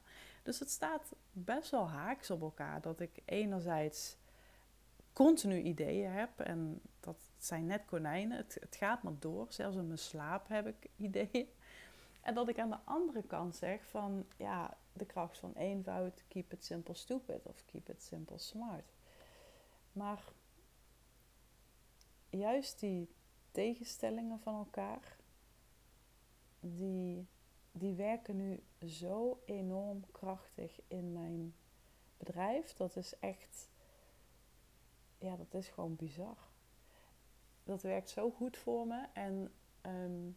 Dus 0.43 0.59
het 0.59 0.71
staat 0.71 1.15
best 1.33 1.71
wel 1.71 1.89
haaks 1.89 2.31
op 2.31 2.41
elkaar 2.41 2.81
dat 2.81 3.01
ik 3.01 3.23
enerzijds 3.25 4.17
continu 5.13 5.61
ideeën 5.61 6.11
heb 6.11 6.41
en 6.41 6.81
dat 7.01 7.17
zijn 7.39 7.67
net 7.67 7.85
konijnen. 7.85 8.37
Het 8.37 8.77
gaat 8.79 9.03
maar 9.03 9.19
door. 9.19 9.47
Zelfs 9.49 9.77
in 9.77 9.87
mijn 9.87 9.99
slaap 9.99 10.49
heb 10.49 10.67
ik 10.67 10.91
ideeën. 11.07 11.49
En 12.27 12.35
dat 12.35 12.49
ik 12.49 12.59
aan 12.59 12.71
de 12.71 12.81
andere 12.85 13.23
kant 13.23 13.57
zeg 13.57 13.87
van 13.87 14.27
ja, 14.37 14.77
de 14.93 15.07
kracht 15.07 15.39
van 15.39 15.53
eenvoud, 15.53 16.25
keep 16.29 16.53
it 16.53 16.65
simple 16.65 16.95
stupid 16.95 17.47
of 17.47 17.65
keep 17.65 17.89
it 17.89 18.03
simple 18.03 18.39
smart. 18.39 18.95
Maar 19.93 20.25
juist 22.31 22.81
die 22.81 23.09
tegenstellingen 23.51 24.41
van 24.41 24.55
elkaar, 24.55 25.17
die, 26.61 27.27
die 27.73 27.95
werken 27.95 28.37
nu 28.37 28.63
zo 28.87 29.43
enorm 29.45 30.11
krachtig 30.11 30.81
in 30.89 31.13
mijn 31.13 31.55
bedrijf. 32.17 32.73
Dat 32.73 32.97
is 32.97 33.19
echt 33.19 33.69
ja, 35.19 35.37
dat 35.37 35.55
is 35.55 35.69
gewoon 35.69 35.97
bizar. 35.97 36.39
Dat 37.65 37.83
werkt 37.83 38.11
zo 38.11 38.31
goed 38.31 38.57
voor 38.57 38.87
me. 38.87 39.07
En 39.13 39.53
ehm, 39.81 40.31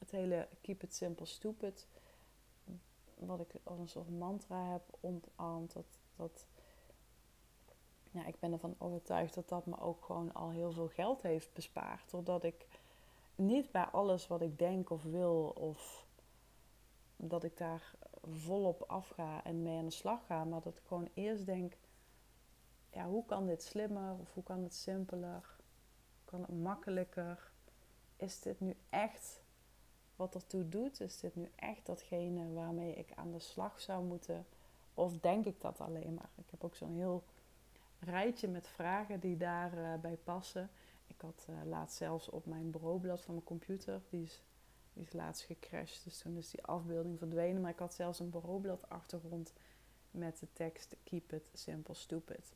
het 0.00 0.10
hele 0.10 0.48
keep 0.60 0.82
it 0.82 0.94
simple 0.94 1.26
stupid, 1.26 1.86
wat 3.14 3.40
ik 3.40 3.54
als 3.62 3.78
een 3.78 3.88
soort 3.88 4.10
mantra 4.10 4.72
heb 4.72 4.82
ontarmd, 5.00 5.72
dat, 5.72 5.86
dat 6.16 6.46
ja, 8.10 8.26
ik 8.26 8.38
ben 8.38 8.52
ervan 8.52 8.74
overtuigd 8.78 9.34
dat 9.34 9.48
dat 9.48 9.66
me 9.66 9.78
ook 9.78 10.04
gewoon 10.04 10.32
al 10.32 10.50
heel 10.50 10.72
veel 10.72 10.88
geld 10.88 11.22
heeft 11.22 11.52
bespaard. 11.52 12.10
Doordat 12.10 12.44
ik 12.44 12.66
niet 13.34 13.70
bij 13.70 13.84
alles 13.84 14.26
wat 14.26 14.40
ik 14.40 14.58
denk 14.58 14.90
of 14.90 15.02
wil, 15.02 15.48
of 15.48 16.06
dat 17.16 17.44
ik 17.44 17.56
daar 17.56 17.94
volop 18.22 18.82
afga 18.82 19.44
en 19.44 19.62
mee 19.62 19.78
aan 19.78 19.84
de 19.84 19.90
slag 19.90 20.26
ga, 20.26 20.44
maar 20.44 20.60
dat 20.60 20.76
ik 20.76 20.82
gewoon 20.86 21.08
eerst 21.14 21.46
denk: 21.46 21.76
ja, 22.90 23.06
hoe 23.06 23.24
kan 23.26 23.46
dit 23.46 23.62
slimmer 23.62 24.18
of 24.18 24.34
hoe 24.34 24.42
kan 24.42 24.62
het 24.62 24.74
simpeler? 24.74 25.56
Hoe 26.16 26.24
kan 26.24 26.40
het 26.40 26.62
makkelijker? 26.62 27.52
Is 28.16 28.40
dit 28.40 28.60
nu 28.60 28.76
echt 28.88 29.39
wat 30.20 30.34
ertoe 30.34 30.68
doet? 30.68 31.00
Is 31.00 31.20
dit 31.20 31.36
nu 31.36 31.50
echt 31.56 31.86
datgene 31.86 32.52
waarmee 32.52 32.94
ik 32.94 33.12
aan 33.14 33.32
de 33.32 33.38
slag 33.38 33.80
zou 33.80 34.04
moeten? 34.04 34.46
Of 34.94 35.18
denk 35.18 35.44
ik 35.44 35.60
dat 35.60 35.80
alleen 35.80 36.14
maar? 36.14 36.30
Ik 36.34 36.50
heb 36.50 36.64
ook 36.64 36.74
zo'n 36.74 36.94
heel 36.94 37.24
rijtje 37.98 38.48
met 38.48 38.68
vragen 38.68 39.20
die 39.20 39.36
daarbij 39.36 40.00
bij 40.00 40.16
passen. 40.16 40.70
Ik 41.06 41.20
had 41.20 41.46
uh, 41.50 41.56
laatst 41.64 41.96
zelfs 41.96 42.28
op 42.28 42.46
mijn 42.46 42.70
bureaublad 42.70 43.20
van 43.20 43.34
mijn 43.34 43.46
computer, 43.46 44.00
die 44.08 44.22
is, 44.22 44.42
die 44.92 45.02
is 45.02 45.12
laatst 45.12 45.42
gecrashed, 45.42 46.04
dus 46.04 46.18
toen 46.18 46.36
is 46.36 46.50
die 46.50 46.64
afbeelding 46.64 47.18
verdwenen. 47.18 47.62
Maar 47.62 47.70
ik 47.70 47.78
had 47.78 47.94
zelfs 47.94 48.20
een 48.20 48.30
bureaublad 48.30 48.88
achtergrond 48.88 49.52
met 50.10 50.38
de 50.38 50.48
tekst 50.52 50.96
Keep 51.04 51.32
it 51.32 51.50
simple 51.52 51.94
stupid. 51.94 52.52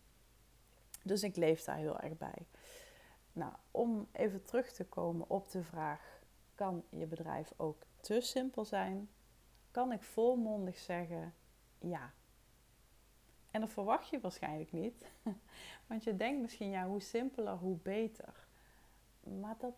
Dus 1.03 1.23
ik 1.23 1.37
leef 1.37 1.65
daar 1.65 1.77
heel 1.77 2.01
erg 2.01 2.19
bij. 2.19 2.47
Nou, 3.33 3.53
om 3.71 4.09
even 4.13 4.45
terug 4.45 4.73
te 4.73 4.85
komen 4.85 5.31
op 5.31 5.51
de 5.51 5.63
vraag: 5.63 6.23
kan 6.55 6.85
je 6.91 7.07
bedrijf 7.07 7.53
ook 7.57 7.83
te 8.01 8.21
simpel 8.21 8.65
zijn? 8.65 9.09
Kan 9.71 9.93
ik 9.93 10.03
volmondig 10.03 10.79
zeggen 10.79 11.35
ja. 11.79 12.13
En 13.51 13.61
dat 13.61 13.71
verwacht 13.71 14.09
je 14.09 14.21
waarschijnlijk 14.21 14.73
niet. 14.73 15.11
Want 15.89 16.05
je 16.05 16.17
denkt 16.17 16.41
misschien, 16.41 16.71
ja, 16.71 16.87
hoe 16.87 17.01
simpeler, 17.01 17.57
hoe 17.57 17.77
beter. 17.77 18.47
Maar 19.21 19.57
dat 19.59 19.75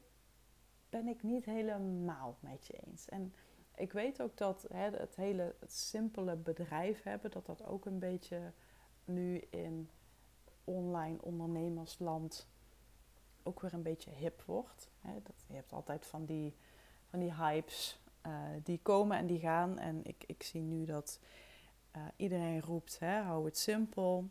ben 0.88 1.08
ik 1.08 1.22
niet 1.22 1.44
helemaal 1.44 2.36
met 2.40 2.66
je 2.66 2.72
eens. 2.86 3.08
En 3.08 3.34
ik 3.74 3.92
weet 3.92 4.22
ook 4.22 4.36
dat 4.36 4.66
hè, 4.72 4.90
het 4.90 5.16
hele 5.16 5.54
het 5.60 5.72
simpele 5.72 6.36
bedrijf 6.36 7.02
hebben, 7.02 7.30
dat 7.30 7.46
dat 7.46 7.64
ook 7.64 7.84
een 7.84 7.98
beetje 7.98 8.52
nu 9.04 9.38
in 9.38 9.90
online 10.64 11.22
ondernemersland 11.22 12.48
ook 13.46 13.60
weer 13.60 13.74
een 13.74 13.82
beetje 13.82 14.10
hip 14.10 14.42
wordt. 14.42 14.90
Hè. 15.00 15.12
Dat, 15.22 15.44
je 15.46 15.54
hebt 15.54 15.72
altijd 15.72 16.06
van 16.06 16.24
die, 16.24 16.56
van 17.04 17.18
die 17.18 17.34
hypes 17.34 18.00
uh, 18.26 18.32
die 18.62 18.80
komen 18.82 19.18
en 19.18 19.26
die 19.26 19.38
gaan. 19.38 19.78
En 19.78 20.00
ik, 20.04 20.24
ik 20.26 20.42
zie 20.42 20.60
nu 20.60 20.84
dat 20.84 21.20
uh, 21.96 22.02
iedereen 22.16 22.60
roept, 22.60 22.98
hè, 22.98 23.20
hou 23.20 23.44
het 23.44 23.58
simpel. 23.58 24.28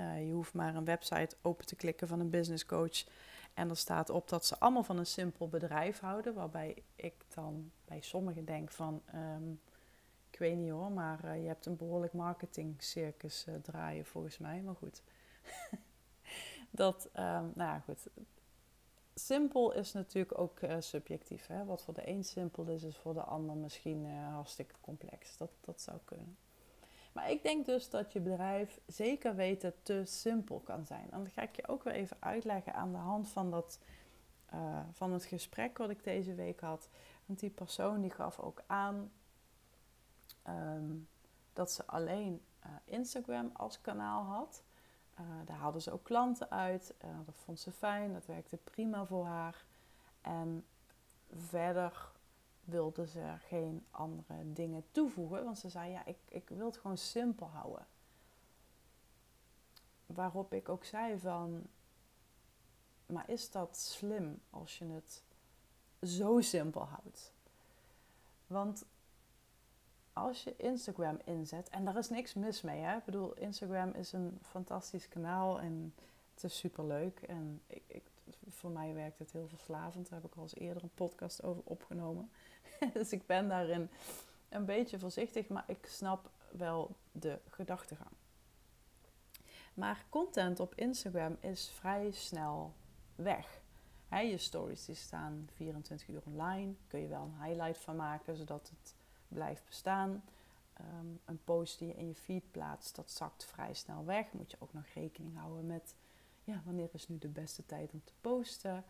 Uh, 0.00 0.26
je 0.26 0.32
hoeft 0.32 0.54
maar 0.54 0.74
een 0.74 0.84
website 0.84 1.36
open 1.42 1.66
te 1.66 1.76
klikken 1.76 2.08
van 2.08 2.20
een 2.20 2.30
business 2.30 2.66
coach. 2.66 3.04
En 3.54 3.68
er 3.68 3.76
staat 3.76 4.10
op 4.10 4.28
dat 4.28 4.46
ze 4.46 4.58
allemaal 4.58 4.82
van 4.82 4.98
een 4.98 5.06
simpel 5.06 5.48
bedrijf 5.48 6.00
houden. 6.00 6.34
Waarbij 6.34 6.82
ik 6.96 7.14
dan 7.34 7.70
bij 7.84 8.00
sommigen 8.00 8.44
denk 8.44 8.70
van... 8.70 9.02
Um, 9.14 9.60
ik 10.30 10.38
weet 10.38 10.56
niet 10.56 10.70
hoor, 10.70 10.92
maar 10.92 11.36
je 11.38 11.46
hebt 11.46 11.66
een 11.66 11.76
behoorlijk 11.76 12.12
marketingcircus 12.12 13.46
draaien 13.62 14.06
volgens 14.06 14.38
mij. 14.38 14.62
Maar 14.62 14.74
goed. 14.74 15.02
dat, 16.74 17.04
um, 17.04 17.22
nou 17.22 17.52
ja, 17.54 17.78
goed. 17.78 18.06
Simpel 19.14 19.72
is 19.72 19.92
natuurlijk 19.92 20.38
ook 20.38 20.60
uh, 20.60 20.76
subjectief. 20.78 21.46
Hè? 21.46 21.64
Wat 21.64 21.82
voor 21.82 21.94
de 21.94 22.08
een 22.08 22.24
simpel 22.24 22.64
is, 22.64 22.82
is 22.82 22.96
voor 22.96 23.14
de 23.14 23.22
ander 23.22 23.56
misschien 23.56 24.06
hartstikke 24.10 24.74
complex. 24.80 25.36
Dat, 25.36 25.50
dat 25.60 25.80
zou 25.80 25.98
kunnen. 26.04 26.36
Maar 27.12 27.30
ik 27.30 27.42
denk 27.42 27.66
dus 27.66 27.90
dat 27.90 28.12
je 28.12 28.20
bedrijf 28.20 28.80
zeker 28.86 29.34
weten 29.34 29.74
te 29.82 30.02
simpel 30.04 30.60
kan 30.60 30.86
zijn. 30.86 31.10
En 31.10 31.24
dat 31.24 31.32
ga 31.32 31.42
ik 31.42 31.56
je 31.56 31.68
ook 31.68 31.82
weer 31.82 31.94
even 31.94 32.16
uitleggen 32.20 32.74
aan 32.74 32.92
de 32.92 32.98
hand 32.98 33.28
van, 33.28 33.50
dat, 33.50 33.78
uh, 34.54 34.80
van 34.92 35.12
het 35.12 35.24
gesprek 35.24 35.78
wat 35.78 35.90
ik 35.90 36.04
deze 36.04 36.34
week 36.34 36.60
had. 36.60 36.88
Want 37.26 37.40
die 37.40 37.50
persoon 37.50 38.00
die 38.00 38.10
gaf 38.10 38.38
ook 38.38 38.62
aan 38.66 39.12
um, 40.48 41.08
dat 41.52 41.72
ze 41.72 41.86
alleen 41.86 42.42
Instagram 42.84 43.50
als 43.52 43.80
kanaal 43.80 44.22
had. 44.22 44.62
Uh, 45.22 45.46
daar 45.46 45.56
haalden 45.56 45.82
ze 45.82 45.92
ook 45.92 46.04
klanten 46.04 46.50
uit. 46.50 46.94
dat 47.26 47.36
vond 47.44 47.60
ze 47.60 47.72
fijn, 47.72 48.12
dat 48.12 48.26
werkte 48.26 48.56
prima 48.56 49.06
voor 49.06 49.24
haar. 49.26 49.64
En 50.20 50.64
verder 51.30 52.10
wilde 52.64 53.06
ze 53.06 53.34
geen 53.38 53.86
andere 53.90 54.52
dingen 54.52 54.84
toevoegen. 54.90 55.44
Want 55.44 55.58
ze 55.58 55.68
zei, 55.68 55.90
ja, 55.90 56.04
ik, 56.04 56.18
ik 56.28 56.48
wil 56.48 56.66
het 56.66 56.76
gewoon 56.76 56.98
simpel 56.98 57.46
houden. 57.46 57.86
Waarop 60.06 60.52
ik 60.52 60.68
ook 60.68 60.84
zei 60.84 61.18
van, 61.18 61.66
maar 63.06 63.28
is 63.30 63.50
dat 63.50 63.76
slim 63.76 64.40
als 64.50 64.78
je 64.78 64.84
het 64.84 65.22
zo 66.02 66.40
simpel 66.40 66.84
houdt? 66.84 67.32
Want 68.46 68.84
als 70.12 70.44
je 70.44 70.56
Instagram 70.56 71.18
inzet, 71.24 71.68
en 71.68 71.84
daar 71.84 71.96
is 71.96 72.08
niks 72.08 72.34
mis 72.34 72.62
mee, 72.62 72.80
hè? 72.80 72.96
Ik 72.96 73.04
bedoel, 73.04 73.34
Instagram 73.34 73.90
is 73.90 74.12
een 74.12 74.38
fantastisch 74.42 75.08
kanaal 75.08 75.60
en 75.60 75.94
het 76.34 76.44
is 76.44 76.58
super 76.58 76.86
leuk. 76.86 77.20
En 77.20 77.62
ik, 77.66 77.82
ik, 77.86 78.02
voor 78.48 78.70
mij 78.70 78.94
werkt 78.94 79.18
het 79.18 79.32
heel 79.32 79.48
verslavend. 79.48 80.08
Daar 80.08 80.20
heb 80.20 80.30
ik 80.30 80.36
al 80.36 80.42
eens 80.42 80.54
eerder 80.54 80.82
een 80.82 80.94
podcast 80.94 81.42
over 81.42 81.62
opgenomen. 81.64 82.30
dus 82.94 83.12
ik 83.12 83.26
ben 83.26 83.48
daarin 83.48 83.88
een 84.48 84.64
beetje 84.64 84.98
voorzichtig, 84.98 85.48
maar 85.48 85.64
ik 85.66 85.86
snap 85.86 86.30
wel 86.50 86.96
de 87.12 87.38
gedachtegang. 87.48 88.10
Maar 89.74 90.04
content 90.08 90.60
op 90.60 90.74
Instagram 90.74 91.36
is 91.40 91.70
vrij 91.70 92.10
snel 92.10 92.74
weg. 93.14 93.60
je 94.10 94.38
stories 94.38 94.84
die 94.84 94.94
staan 94.94 95.48
24 95.54 96.08
uur 96.08 96.22
online. 96.24 96.74
Kun 96.86 97.00
je 97.00 97.08
wel 97.08 97.22
een 97.22 97.44
highlight 97.44 97.78
van 97.78 97.96
maken 97.96 98.36
zodat 98.36 98.68
het 98.68 98.94
blijft 99.32 99.64
bestaan. 99.64 100.22
Ehm, 100.72 101.06
een 101.24 101.44
post 101.44 101.78
die 101.78 101.88
je 101.88 101.94
in 101.94 102.06
je 102.06 102.14
feed 102.14 102.50
plaatst, 102.50 102.96
dat 102.96 103.10
zakt 103.10 103.44
vrij 103.44 103.74
snel 103.74 104.04
weg. 104.04 104.32
Moet 104.32 104.50
je 104.50 104.56
ook 104.60 104.72
nog 104.72 104.86
rekening 104.94 105.36
houden 105.36 105.66
met 105.66 105.94
ja, 106.44 106.62
wanneer 106.64 106.88
is 106.92 107.08
nu 107.08 107.18
de 107.18 107.28
beste 107.28 107.66
tijd 107.66 107.92
om 107.92 108.02
te 108.04 108.12
posten. 108.20 108.84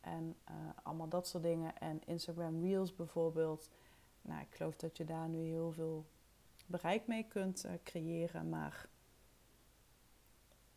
En 0.00 0.36
uh, 0.50 0.54
allemaal 0.82 1.08
dat 1.08 1.28
soort 1.28 1.42
dingen. 1.42 1.78
En 1.78 2.00
Instagram 2.06 2.60
Reels 2.60 2.94
bijvoorbeeld. 2.94 3.68
Nou, 4.22 4.40
ik 4.40 4.54
geloof 4.54 4.76
dat 4.76 4.96
je 4.96 5.04
daar 5.04 5.28
nu 5.28 5.38
heel 5.38 5.72
veel 5.72 6.04
bereik 6.66 7.06
mee 7.06 7.26
kunt 7.28 7.64
uh, 7.64 7.72
creëren. 7.84 8.48
Maar 8.48 8.88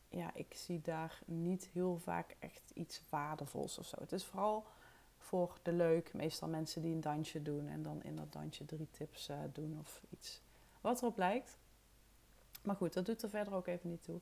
ja, 0.09 0.33
ik 0.33 0.53
zie 0.53 0.81
daar 0.81 1.21
niet 1.25 1.65
heel 1.65 1.97
vaak 1.97 2.35
echt 2.39 2.71
iets 2.73 3.01
waardevols 3.09 3.77
of 3.77 3.85
zo. 3.85 3.95
Het 3.99 4.11
is 4.11 4.25
vooral 4.25 4.65
voor 5.23 5.57
de 5.61 5.71
leuk. 5.71 6.13
Meestal 6.13 6.47
mensen 6.47 6.81
die 6.81 6.93
een 6.93 7.01
dansje 7.01 7.41
doen 7.41 7.67
en 7.67 7.83
dan 7.83 8.03
in 8.03 8.15
dat 8.15 8.31
dansje 8.33 8.65
drie 8.65 8.87
tips 8.91 9.29
uh, 9.29 9.37
doen 9.53 9.77
of 9.79 10.01
iets 10.09 10.41
wat 10.81 11.01
erop 11.01 11.17
lijkt. 11.17 11.57
Maar 12.63 12.75
goed, 12.75 12.93
dat 12.93 13.05
doet 13.05 13.21
er 13.21 13.29
verder 13.29 13.53
ook 13.53 13.67
even 13.67 13.89
niet 13.89 14.03
toe. 14.03 14.19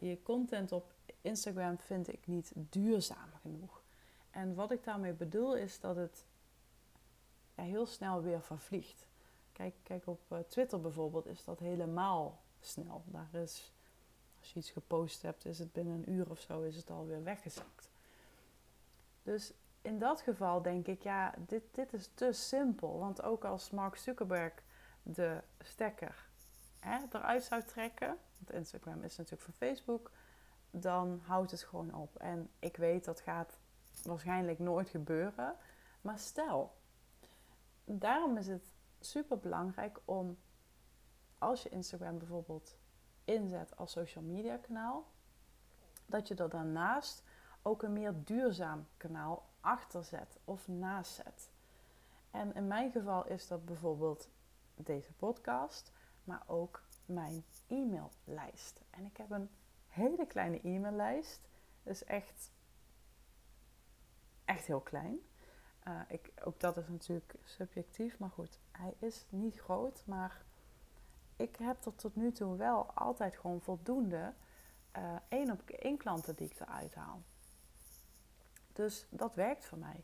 je 0.00 0.22
content 0.22 0.72
op 0.72 0.92
Instagram 1.20 1.78
vind 1.78 2.12
ik 2.12 2.26
niet 2.26 2.52
duurzaam 2.54 3.30
genoeg. 3.40 3.82
En 4.30 4.54
wat 4.54 4.70
ik 4.70 4.84
daarmee 4.84 5.12
bedoel 5.12 5.56
is 5.56 5.80
dat 5.80 5.96
het 5.96 6.24
heel 7.54 7.86
snel 7.86 8.22
weer 8.22 8.42
vervliegt. 8.42 9.06
Kijk, 9.52 9.74
kijk 9.82 10.06
op 10.06 10.20
uh, 10.32 10.38
Twitter 10.38 10.80
bijvoorbeeld 10.80 11.26
is 11.26 11.44
dat 11.44 11.58
helemaal 11.58 12.40
snel. 12.60 13.02
Daar 13.06 13.34
is, 13.34 13.72
als 14.40 14.52
je 14.52 14.58
iets 14.58 14.70
gepost 14.70 15.22
hebt, 15.22 15.44
is 15.44 15.58
het 15.58 15.72
binnen 15.72 15.94
een 15.94 16.12
uur 16.12 16.30
of 16.30 16.40
zo 16.40 16.62
is 16.62 16.76
het 16.76 16.90
alweer 16.90 17.24
weggezakt. 17.24 17.88
Dus 19.22 19.52
in 19.86 19.98
dat 19.98 20.20
geval 20.20 20.62
denk 20.62 20.86
ik, 20.86 21.02
ja, 21.02 21.34
dit, 21.38 21.62
dit 21.74 21.92
is 21.92 22.10
te 22.14 22.32
simpel. 22.32 22.98
Want 22.98 23.22
ook 23.22 23.44
als 23.44 23.70
Mark 23.70 23.96
Zuckerberg 23.96 24.52
de 25.02 25.42
stekker 25.58 26.28
hè, 26.78 26.98
eruit 27.10 27.44
zou 27.44 27.62
trekken, 27.62 28.18
want 28.36 28.52
Instagram 28.52 29.02
is 29.02 29.16
natuurlijk 29.16 29.42
van 29.42 29.52
Facebook, 29.52 30.10
dan 30.70 31.20
houdt 31.24 31.50
het 31.50 31.62
gewoon 31.62 31.94
op. 31.94 32.16
En 32.16 32.50
ik 32.58 32.76
weet 32.76 33.04
dat 33.04 33.20
gaat 33.20 33.58
waarschijnlijk 34.02 34.58
nooit 34.58 34.88
gebeuren. 34.88 35.56
Maar 36.00 36.18
stel, 36.18 36.76
daarom 37.84 38.36
is 38.36 38.46
het 38.46 38.74
super 39.00 39.38
belangrijk 39.38 40.00
om, 40.04 40.38
als 41.38 41.62
je 41.62 41.68
Instagram 41.68 42.18
bijvoorbeeld 42.18 42.76
inzet 43.24 43.76
als 43.76 43.92
social 43.92 44.24
media 44.24 44.56
kanaal, 44.56 45.06
dat 46.06 46.28
je 46.28 46.34
er 46.34 46.48
daarnaast 46.50 47.22
ook 47.62 47.82
een 47.82 47.92
meer 47.92 48.14
duurzaam 48.24 48.86
kanaal 48.96 49.54
achter 49.66 50.04
zet 50.04 50.38
of 50.44 50.68
naast 50.68 51.14
zet. 51.14 51.50
En 52.30 52.54
in 52.54 52.66
mijn 52.66 52.92
geval 52.92 53.26
is 53.26 53.48
dat 53.48 53.64
bijvoorbeeld 53.64 54.28
deze 54.74 55.12
podcast, 55.12 55.92
maar 56.24 56.42
ook 56.46 56.82
mijn 57.06 57.44
e-maillijst. 57.66 58.80
En 58.90 59.04
ik 59.04 59.16
heb 59.16 59.30
een 59.30 59.50
hele 59.88 60.26
kleine 60.26 60.60
e-maillijst. 60.62 61.48
Dus 61.82 62.04
echt, 62.04 62.50
echt 64.44 64.66
heel 64.66 64.80
klein. 64.80 65.18
Uh, 65.88 66.00
ik, 66.08 66.32
ook 66.44 66.60
dat 66.60 66.76
is 66.76 66.88
natuurlijk 66.88 67.34
subjectief, 67.44 68.18
maar 68.18 68.30
goed, 68.30 68.58
hij 68.70 68.94
is 68.98 69.26
niet 69.28 69.60
groot. 69.60 70.02
Maar 70.06 70.44
ik 71.36 71.56
heb 71.56 71.84
er 71.84 71.94
tot 71.94 72.16
nu 72.16 72.32
toe 72.32 72.56
wel 72.56 72.92
altijd 72.92 73.36
gewoon 73.36 73.60
voldoende 73.60 74.34
uh, 74.96 75.16
één 75.28 75.50
op 75.50 75.68
één 75.68 75.96
klanten 75.96 76.36
die 76.36 76.50
ik 76.50 76.60
eruit 76.60 76.94
haal. 76.94 77.22
Dus 78.76 79.06
dat 79.10 79.34
werkt 79.34 79.64
voor 79.64 79.78
mij. 79.78 80.00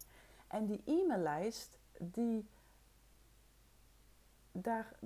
En 0.49 0.67
die 0.67 0.83
e-maillijst, 0.85 1.79
die, 1.99 2.49
daar, 4.52 4.99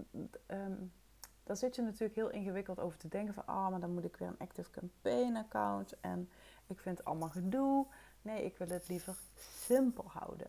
um, 0.46 0.92
daar 1.42 1.56
zit 1.56 1.74
je 1.74 1.82
natuurlijk 1.82 2.14
heel 2.14 2.30
ingewikkeld 2.30 2.80
over 2.80 2.98
te 2.98 3.08
denken 3.08 3.34
van, 3.34 3.46
ah, 3.46 3.68
maar 3.68 3.80
dan 3.80 3.94
moet 3.94 4.04
ik 4.04 4.16
weer 4.16 4.28
een 4.28 4.38
Active 4.38 4.70
Campaign 4.70 5.36
account 5.36 6.00
en 6.00 6.30
ik 6.66 6.80
vind 6.80 6.98
het 6.98 7.06
allemaal 7.06 7.28
gedoe. 7.28 7.86
Nee, 8.22 8.44
ik 8.44 8.58
wil 8.58 8.68
het 8.68 8.88
liever 8.88 9.16
simpel 9.34 10.04
houden. 10.08 10.48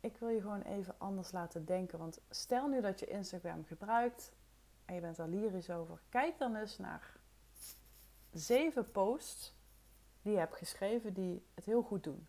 Ik 0.00 0.16
wil 0.16 0.28
je 0.28 0.40
gewoon 0.40 0.62
even 0.62 0.94
anders 0.98 1.32
laten 1.32 1.64
denken, 1.64 1.98
want 1.98 2.20
stel 2.30 2.68
nu 2.68 2.80
dat 2.80 3.00
je 3.00 3.06
Instagram 3.06 3.64
gebruikt 3.64 4.32
en 4.84 4.94
je 4.94 5.00
bent 5.00 5.18
er 5.18 5.28
lyrisch 5.28 5.70
over, 5.70 6.02
kijk 6.08 6.38
dan 6.38 6.56
eens 6.56 6.78
naar 6.78 7.16
zeven 8.32 8.90
posts 8.90 9.56
die 10.28 10.36
je 10.36 10.42
hebt 10.42 10.56
geschreven 10.56 11.12
die 11.12 11.42
het 11.54 11.64
heel 11.64 11.82
goed 11.82 12.04
doen. 12.04 12.26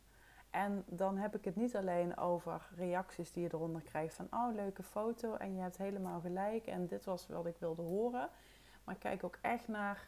En 0.50 0.84
dan 0.86 1.18
heb 1.18 1.36
ik 1.36 1.46
het 1.46 1.56
niet 1.56 1.76
alleen 1.76 2.18
over 2.18 2.70
reacties 2.76 3.32
die 3.32 3.44
je 3.44 3.54
eronder 3.54 3.82
krijgt 3.82 4.16
van 4.16 4.28
oh 4.32 4.56
leuke 4.56 4.84
foto 4.84 5.36
en 5.36 5.56
je 5.56 5.62
hebt 5.62 5.78
helemaal 5.78 6.20
gelijk 6.20 6.68
en 6.68 6.88
dit 6.88 7.06
was 7.06 7.28
wat 7.28 7.46
ik 7.46 7.56
wilde 7.60 7.82
horen. 7.82 8.30
Maar 8.84 8.96
kijk 8.96 9.24
ook 9.24 9.38
echt 9.42 9.68
naar, 9.68 10.08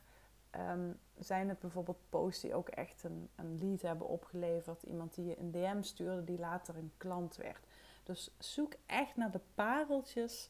um, 0.51 0.99
zijn 1.19 1.49
het 1.49 1.59
bijvoorbeeld 1.59 1.99
posts 2.09 2.41
die 2.41 2.55
ook 2.55 2.69
echt 2.69 3.03
een, 3.03 3.29
een 3.35 3.57
lead 3.59 3.81
hebben 3.81 4.07
opgeleverd. 4.07 4.83
Iemand 4.83 5.15
die 5.15 5.25
je 5.25 5.39
een 5.39 5.51
DM 5.51 5.81
stuurde 5.81 6.23
die 6.23 6.39
later 6.39 6.77
een 6.77 6.91
klant 6.97 7.35
werd. 7.35 7.65
Dus 8.03 8.35
zoek 8.37 8.73
echt 8.85 9.15
naar 9.15 9.31
de 9.31 9.41
pareltjes 9.55 10.49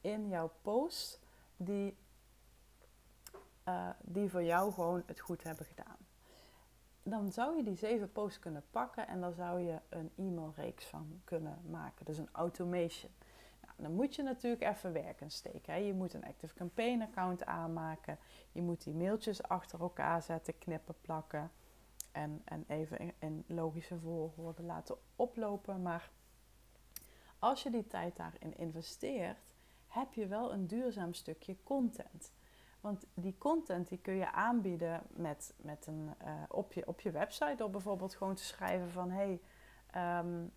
in 0.00 0.28
jouw 0.28 0.50
post 0.62 1.20
die, 1.56 1.96
uh, 3.68 3.88
die 4.00 4.30
voor 4.30 4.42
jou 4.42 4.72
gewoon 4.72 5.02
het 5.06 5.20
goed 5.20 5.42
hebben 5.42 5.66
gedaan 5.66 6.05
dan 7.08 7.32
zou 7.32 7.56
je 7.56 7.62
die 7.62 7.76
zeven 7.76 8.12
posts 8.12 8.38
kunnen 8.38 8.64
pakken 8.70 9.08
en 9.08 9.20
dan 9.20 9.32
zou 9.32 9.60
je 9.60 9.78
een 9.88 10.10
e-mailreeks 10.16 10.86
van 10.86 11.20
kunnen 11.24 11.58
maken. 11.70 12.04
Dus 12.04 12.18
een 12.18 12.28
automation. 12.32 13.10
Nou, 13.60 13.72
dan 13.76 13.92
moet 13.92 14.14
je 14.14 14.22
natuurlijk 14.22 14.62
even 14.62 14.92
werk 14.92 15.20
in 15.20 15.30
steken. 15.30 15.72
Hè. 15.72 15.78
Je 15.78 15.94
moet 15.94 16.14
een 16.14 16.24
Active 16.24 16.54
Campaign 16.54 17.02
account 17.02 17.44
aanmaken. 17.44 18.18
Je 18.52 18.62
moet 18.62 18.84
die 18.84 18.94
mailtjes 18.94 19.42
achter 19.42 19.80
elkaar 19.80 20.22
zetten, 20.22 20.58
knippen, 20.58 20.94
plakken. 21.00 21.50
En, 22.12 22.42
en 22.44 22.64
even 22.68 23.12
in, 23.18 23.44
logische 23.46 23.98
volgorde 23.98 24.62
laten 24.62 24.96
oplopen. 25.16 25.82
Maar 25.82 26.10
als 27.38 27.62
je 27.62 27.70
die 27.70 27.86
tijd 27.86 28.16
daarin 28.16 28.56
investeert, 28.56 29.54
heb 29.86 30.12
je 30.12 30.26
wel 30.26 30.52
een 30.52 30.66
duurzaam 30.66 31.14
stukje 31.14 31.56
content. 31.62 32.32
Want 32.86 33.06
die 33.14 33.38
content 33.38 33.88
die 33.88 33.98
kun 33.98 34.14
je 34.14 34.32
aanbieden 34.32 35.02
met, 35.10 35.54
met 35.56 35.86
een, 35.86 36.14
uh, 36.22 36.42
op, 36.48 36.72
je, 36.72 36.86
op 36.86 37.00
je 37.00 37.10
website. 37.10 37.54
Door 37.56 37.70
bijvoorbeeld 37.70 38.14
gewoon 38.14 38.34
te 38.34 38.44
schrijven 38.44 38.90
van... 38.90 39.10
Hey, 39.10 39.40
um, 40.20 40.52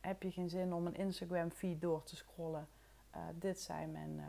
heb 0.00 0.22
je 0.22 0.30
geen 0.30 0.48
zin 0.48 0.72
om 0.72 0.86
een 0.86 0.94
Instagram 0.94 1.50
feed 1.50 1.80
door 1.80 2.02
te 2.02 2.16
scrollen? 2.16 2.68
Uh, 3.14 3.22
dit 3.34 3.60
zijn 3.60 3.90
mijn 3.90 4.18
uh, 4.18 4.24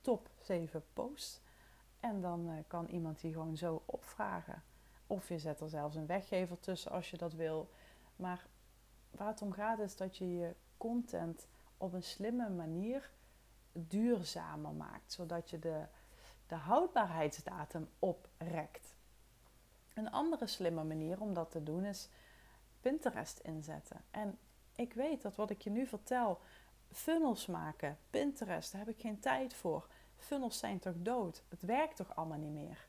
top 0.00 0.30
7 0.38 0.84
posts. 0.92 1.40
En 2.00 2.20
dan 2.20 2.64
kan 2.66 2.86
iemand 2.86 3.20
die 3.20 3.32
gewoon 3.32 3.56
zo 3.56 3.82
opvragen. 3.84 4.62
Of 5.06 5.28
je 5.28 5.38
zet 5.38 5.60
er 5.60 5.68
zelfs 5.68 5.96
een 5.96 6.06
weggever 6.06 6.60
tussen 6.60 6.90
als 6.90 7.10
je 7.10 7.16
dat 7.16 7.32
wil. 7.32 7.70
Maar 8.16 8.46
waar 9.10 9.28
het 9.28 9.42
om 9.42 9.52
gaat 9.52 9.78
is 9.78 9.96
dat 9.96 10.16
je 10.16 10.34
je 10.34 10.54
content 10.76 11.48
op 11.76 11.92
een 11.92 12.02
slimme 12.02 12.50
manier 12.50 13.10
duurzamer 13.72 14.72
maakt. 14.72 15.12
Zodat 15.12 15.50
je 15.50 15.58
de 15.58 15.86
de 16.52 16.58
houdbaarheidsdatum 16.58 17.88
oprekt. 17.98 18.94
Een 19.94 20.10
andere 20.10 20.46
slimme 20.46 20.84
manier 20.84 21.20
om 21.20 21.34
dat 21.34 21.50
te 21.50 21.62
doen 21.62 21.84
is 21.84 22.08
Pinterest 22.80 23.38
inzetten. 23.38 24.04
En 24.10 24.38
ik 24.74 24.92
weet 24.92 25.22
dat 25.22 25.36
wat 25.36 25.50
ik 25.50 25.62
je 25.62 25.70
nu 25.70 25.86
vertel, 25.86 26.40
funnels 26.90 27.46
maken, 27.46 27.98
Pinterest, 28.10 28.72
daar 28.72 28.80
heb 28.80 28.94
ik 28.94 29.00
geen 29.00 29.20
tijd 29.20 29.54
voor. 29.54 29.86
Funnels 30.16 30.58
zijn 30.58 30.78
toch 30.78 30.94
dood? 30.96 31.42
Het 31.48 31.62
werkt 31.62 31.96
toch 31.96 32.16
allemaal 32.16 32.38
niet 32.38 32.52
meer? 32.52 32.86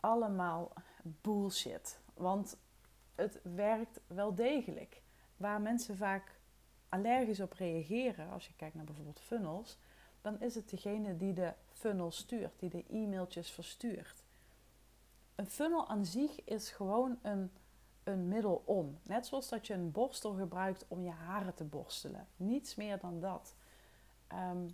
Allemaal 0.00 0.72
bullshit. 1.02 2.00
Want 2.14 2.56
het 3.14 3.40
werkt 3.42 4.00
wel 4.06 4.34
degelijk. 4.34 5.02
Waar 5.36 5.60
mensen 5.60 5.96
vaak 5.96 6.40
allergisch 6.88 7.40
op 7.40 7.52
reageren, 7.52 8.30
als 8.30 8.46
je 8.46 8.54
kijkt 8.56 8.74
naar 8.74 8.84
bijvoorbeeld 8.84 9.20
funnels, 9.20 9.78
dan 10.24 10.40
is 10.40 10.54
het 10.54 10.70
degene 10.70 11.16
die 11.16 11.32
de 11.32 11.52
funnel 11.72 12.10
stuurt, 12.10 12.52
die 12.58 12.70
de 12.70 12.84
e-mailtjes 12.90 13.50
verstuurt. 13.50 14.22
Een 15.34 15.46
funnel 15.46 15.88
aan 15.88 16.04
zich 16.04 16.44
is 16.44 16.70
gewoon 16.70 17.18
een, 17.22 17.50
een 18.04 18.28
middel 18.28 18.62
om. 18.64 18.98
Net 19.02 19.26
zoals 19.26 19.48
dat 19.48 19.66
je 19.66 19.74
een 19.74 19.90
borstel 19.90 20.34
gebruikt 20.34 20.84
om 20.88 21.04
je 21.04 21.10
haren 21.10 21.54
te 21.54 21.64
borstelen. 21.64 22.26
Niets 22.36 22.74
meer 22.74 22.98
dan 22.98 23.20
dat. 23.20 23.54
Ehm, 24.26 24.68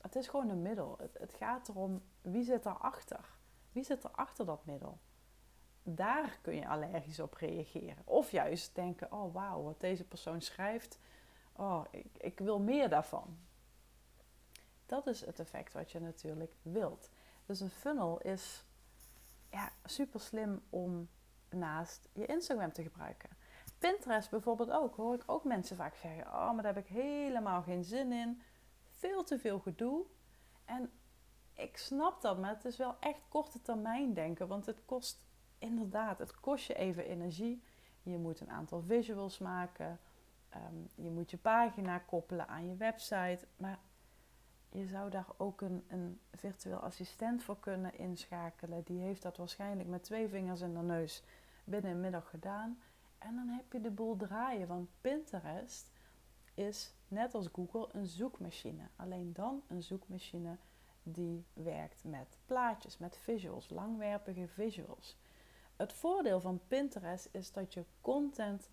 het 0.00 0.16
is 0.16 0.28
gewoon 0.28 0.48
een 0.48 0.62
middel. 0.62 0.98
Het, 1.12 1.32
gaat 1.32 1.68
erom 1.68 2.02
wie 2.20 2.44
zit 2.44 2.66
erachter. 2.66 3.28
Wie 3.72 3.84
zit 3.84 4.04
er 4.04 4.10
achter 4.10 4.46
dat 4.46 4.66
middel? 4.66 4.98
Daar 5.82 6.38
kun 6.42 6.54
je 6.54 6.68
allergisch 6.68 7.20
op 7.20 7.34
reageren. 7.34 8.02
Of 8.04 8.30
juist 8.30 8.74
denken: 8.74 9.12
oh 9.12 9.34
wauw, 9.34 9.62
wat 9.62 9.80
deze 9.80 10.04
persoon 10.04 10.40
schrijft. 10.40 10.98
Oh, 11.52 11.84
ik, 11.90 12.16
ik 12.18 12.38
wil 12.38 12.58
meer 12.58 12.88
daarvan. 12.88 13.36
Dat 14.86 15.06
is 15.06 15.24
het 15.24 15.40
effect 15.40 15.72
wat 15.72 15.92
je 15.92 16.00
natuurlijk 16.00 16.52
wilt. 16.62 17.10
Dus 17.46 17.60
een 17.60 17.70
funnel 17.70 18.20
is 18.20 18.64
ja, 19.50 19.72
super 19.84 20.20
slim 20.20 20.62
om 20.70 21.08
naast 21.50 22.08
je 22.12 22.26
Instagram 22.26 22.72
te 22.72 22.82
gebruiken. 22.82 23.30
Pinterest 23.78 24.30
bijvoorbeeld 24.30 24.70
ook, 24.70 24.96
hoor 24.96 25.14
ik 25.14 25.22
ook 25.26 25.44
mensen 25.44 25.76
vaak 25.76 25.94
zeggen: 25.94 26.26
Oh, 26.26 26.52
maar 26.52 26.62
daar 26.62 26.74
heb 26.74 26.84
ik 26.84 26.92
helemaal 26.92 27.62
geen 27.62 27.84
zin 27.84 28.12
in. 28.12 28.42
Veel 28.84 29.24
te 29.24 29.38
veel 29.38 29.58
gedoe. 29.58 30.04
En 30.64 30.90
ik 31.54 31.76
snap 31.76 32.20
dat, 32.20 32.38
maar 32.38 32.50
het 32.50 32.64
is 32.64 32.76
wel 32.76 32.96
echt 33.00 33.20
korte 33.28 33.62
termijn 33.62 34.14
denken. 34.14 34.48
Want 34.48 34.66
het 34.66 34.84
kost 34.84 35.26
inderdaad, 35.58 36.18
het 36.18 36.40
kost 36.40 36.66
je 36.66 36.74
even 36.74 37.04
energie. 37.04 37.62
Je 38.02 38.18
moet 38.18 38.40
een 38.40 38.50
aantal 38.50 38.82
visuals 38.82 39.38
maken. 39.38 40.00
Ehm, 40.48 40.74
je 40.94 41.10
moet 41.10 41.30
je 41.30 41.38
pagina 41.38 41.98
koppelen 41.98 42.48
aan 42.48 42.68
je 42.68 42.76
website. 42.76 43.46
Maar 43.56 43.78
je 44.70 44.86
zou 44.86 45.10
daar 45.10 45.26
ook 45.36 45.60
een, 45.60 45.84
een 45.88 46.20
virtueel 46.30 46.78
assistent 46.78 47.42
voor 47.42 47.60
kunnen 47.60 47.98
inschakelen. 47.98 48.82
Die 48.82 49.00
heeft 49.00 49.22
dat 49.22 49.36
waarschijnlijk 49.36 49.88
met 49.88 50.02
twee 50.02 50.28
vingers 50.28 50.60
in 50.60 50.74
de 50.74 50.82
neus 50.82 51.22
binnen 51.64 51.90
een 51.90 52.00
middag 52.00 52.30
gedaan. 52.30 52.78
En 53.18 53.34
dan 53.34 53.48
heb 53.48 53.72
je 53.72 53.80
de 53.80 53.90
boel 53.90 54.16
draaien. 54.16 54.68
Want 54.68 54.88
Pinterest 55.00 55.90
is 56.54 56.94
net 57.08 57.34
als 57.34 57.48
Google 57.52 57.88
een 57.92 58.06
zoekmachine. 58.06 58.88
Alleen 58.96 59.32
dan 59.32 59.62
een 59.68 59.82
zoekmachine 59.82 60.56
die 61.02 61.44
werkt 61.52 62.04
met 62.04 62.38
plaatjes, 62.46 62.98
met 62.98 63.16
visuals, 63.16 63.70
langwerpige 63.70 64.48
visuals. 64.48 65.16
Het 65.76 65.92
voordeel 65.92 66.40
van 66.40 66.60
Pinterest 66.68 67.28
is 67.32 67.52
dat 67.52 67.74
je 67.74 67.84
content 68.00 68.68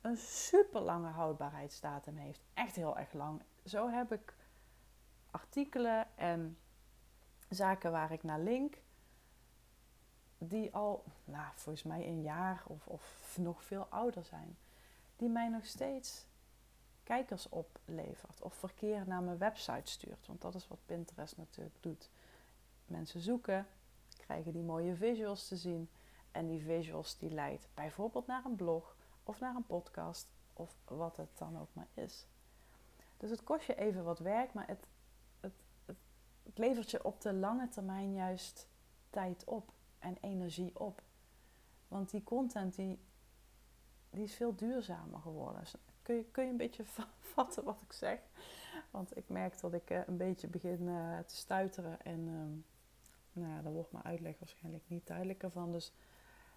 een 0.00 0.16
super 0.16 0.80
lange 0.80 1.08
houdbaarheidsdatum 1.08 2.16
heeft. 2.16 2.40
Echt 2.54 2.76
heel 2.76 2.98
erg 2.98 3.12
lang. 3.12 3.42
Zo 3.64 3.88
heb 3.88 4.12
ik 4.12 4.34
artikelen 5.40 6.06
en 6.16 6.58
zaken 7.48 7.90
waar 7.92 8.12
ik 8.12 8.22
naar 8.22 8.40
link, 8.40 8.76
die 10.38 10.74
al, 10.74 11.04
nou, 11.24 11.46
volgens 11.54 11.84
mij 11.84 12.06
een 12.06 12.22
jaar 12.22 12.62
of, 12.66 12.86
of 12.86 13.36
nog 13.38 13.62
veel 13.62 13.86
ouder 13.88 14.24
zijn, 14.24 14.56
die 15.16 15.28
mij 15.28 15.48
nog 15.48 15.66
steeds 15.66 16.26
kijkers 17.02 17.48
oplevert 17.48 18.42
of 18.42 18.54
verkeer 18.54 19.04
naar 19.06 19.22
mijn 19.22 19.38
website 19.38 19.90
stuurt. 19.90 20.26
Want 20.26 20.40
dat 20.40 20.54
is 20.54 20.68
wat 20.68 20.86
Pinterest 20.86 21.36
natuurlijk 21.36 21.76
doet. 21.80 22.10
Mensen 22.86 23.20
zoeken, 23.20 23.66
krijgen 24.08 24.52
die 24.52 24.62
mooie 24.62 24.96
visuals 24.96 25.48
te 25.48 25.56
zien 25.56 25.88
en 26.32 26.46
die 26.46 26.62
visuals 26.62 27.18
die 27.18 27.30
leidt 27.30 27.68
bijvoorbeeld 27.74 28.26
naar 28.26 28.44
een 28.44 28.56
blog 28.56 28.96
of 29.22 29.40
naar 29.40 29.54
een 29.54 29.66
podcast 29.66 30.28
of 30.52 30.74
wat 30.84 31.16
het 31.16 31.38
dan 31.38 31.60
ook 31.60 31.68
maar 31.72 31.88
is. 31.94 32.26
Dus 33.16 33.30
het 33.30 33.44
kost 33.44 33.66
je 33.66 33.74
even 33.74 34.04
wat 34.04 34.18
werk, 34.18 34.52
maar 34.52 34.66
het 34.66 34.86
het 36.48 36.58
levert 36.58 36.90
je 36.90 37.04
op 37.04 37.20
de 37.20 37.32
lange 37.32 37.68
termijn 37.68 38.14
juist 38.14 38.68
tijd 39.10 39.44
op 39.44 39.72
en 39.98 40.16
energie 40.20 40.78
op. 40.78 41.02
Want 41.88 42.10
die 42.10 42.24
content 42.24 42.74
die, 42.74 42.98
die 44.10 44.24
is 44.24 44.34
veel 44.34 44.54
duurzamer 44.54 45.20
geworden. 45.20 45.60
Dus 45.60 45.74
kun, 46.02 46.14
je, 46.14 46.24
kun 46.24 46.44
je 46.44 46.50
een 46.50 46.56
beetje 46.56 46.84
vatten 47.34 47.64
wat 47.64 47.80
ik 47.80 47.92
zeg? 47.92 48.18
Want 48.90 49.16
ik 49.16 49.28
merk 49.28 49.60
dat 49.60 49.72
ik 49.72 49.90
eh, 49.90 50.00
een 50.06 50.16
beetje 50.16 50.48
begin 50.48 50.88
eh, 50.88 51.18
te 51.18 51.36
stuiteren 51.36 52.02
en 52.02 52.28
ehm, 52.28 52.56
nou 53.40 53.54
ja, 53.54 53.62
daar 53.62 53.72
wordt 53.72 53.92
mijn 53.92 54.04
uitleg 54.04 54.38
waarschijnlijk 54.38 54.84
niet 54.86 55.06
duidelijker 55.06 55.50
van. 55.50 55.72
Dus 55.72 55.92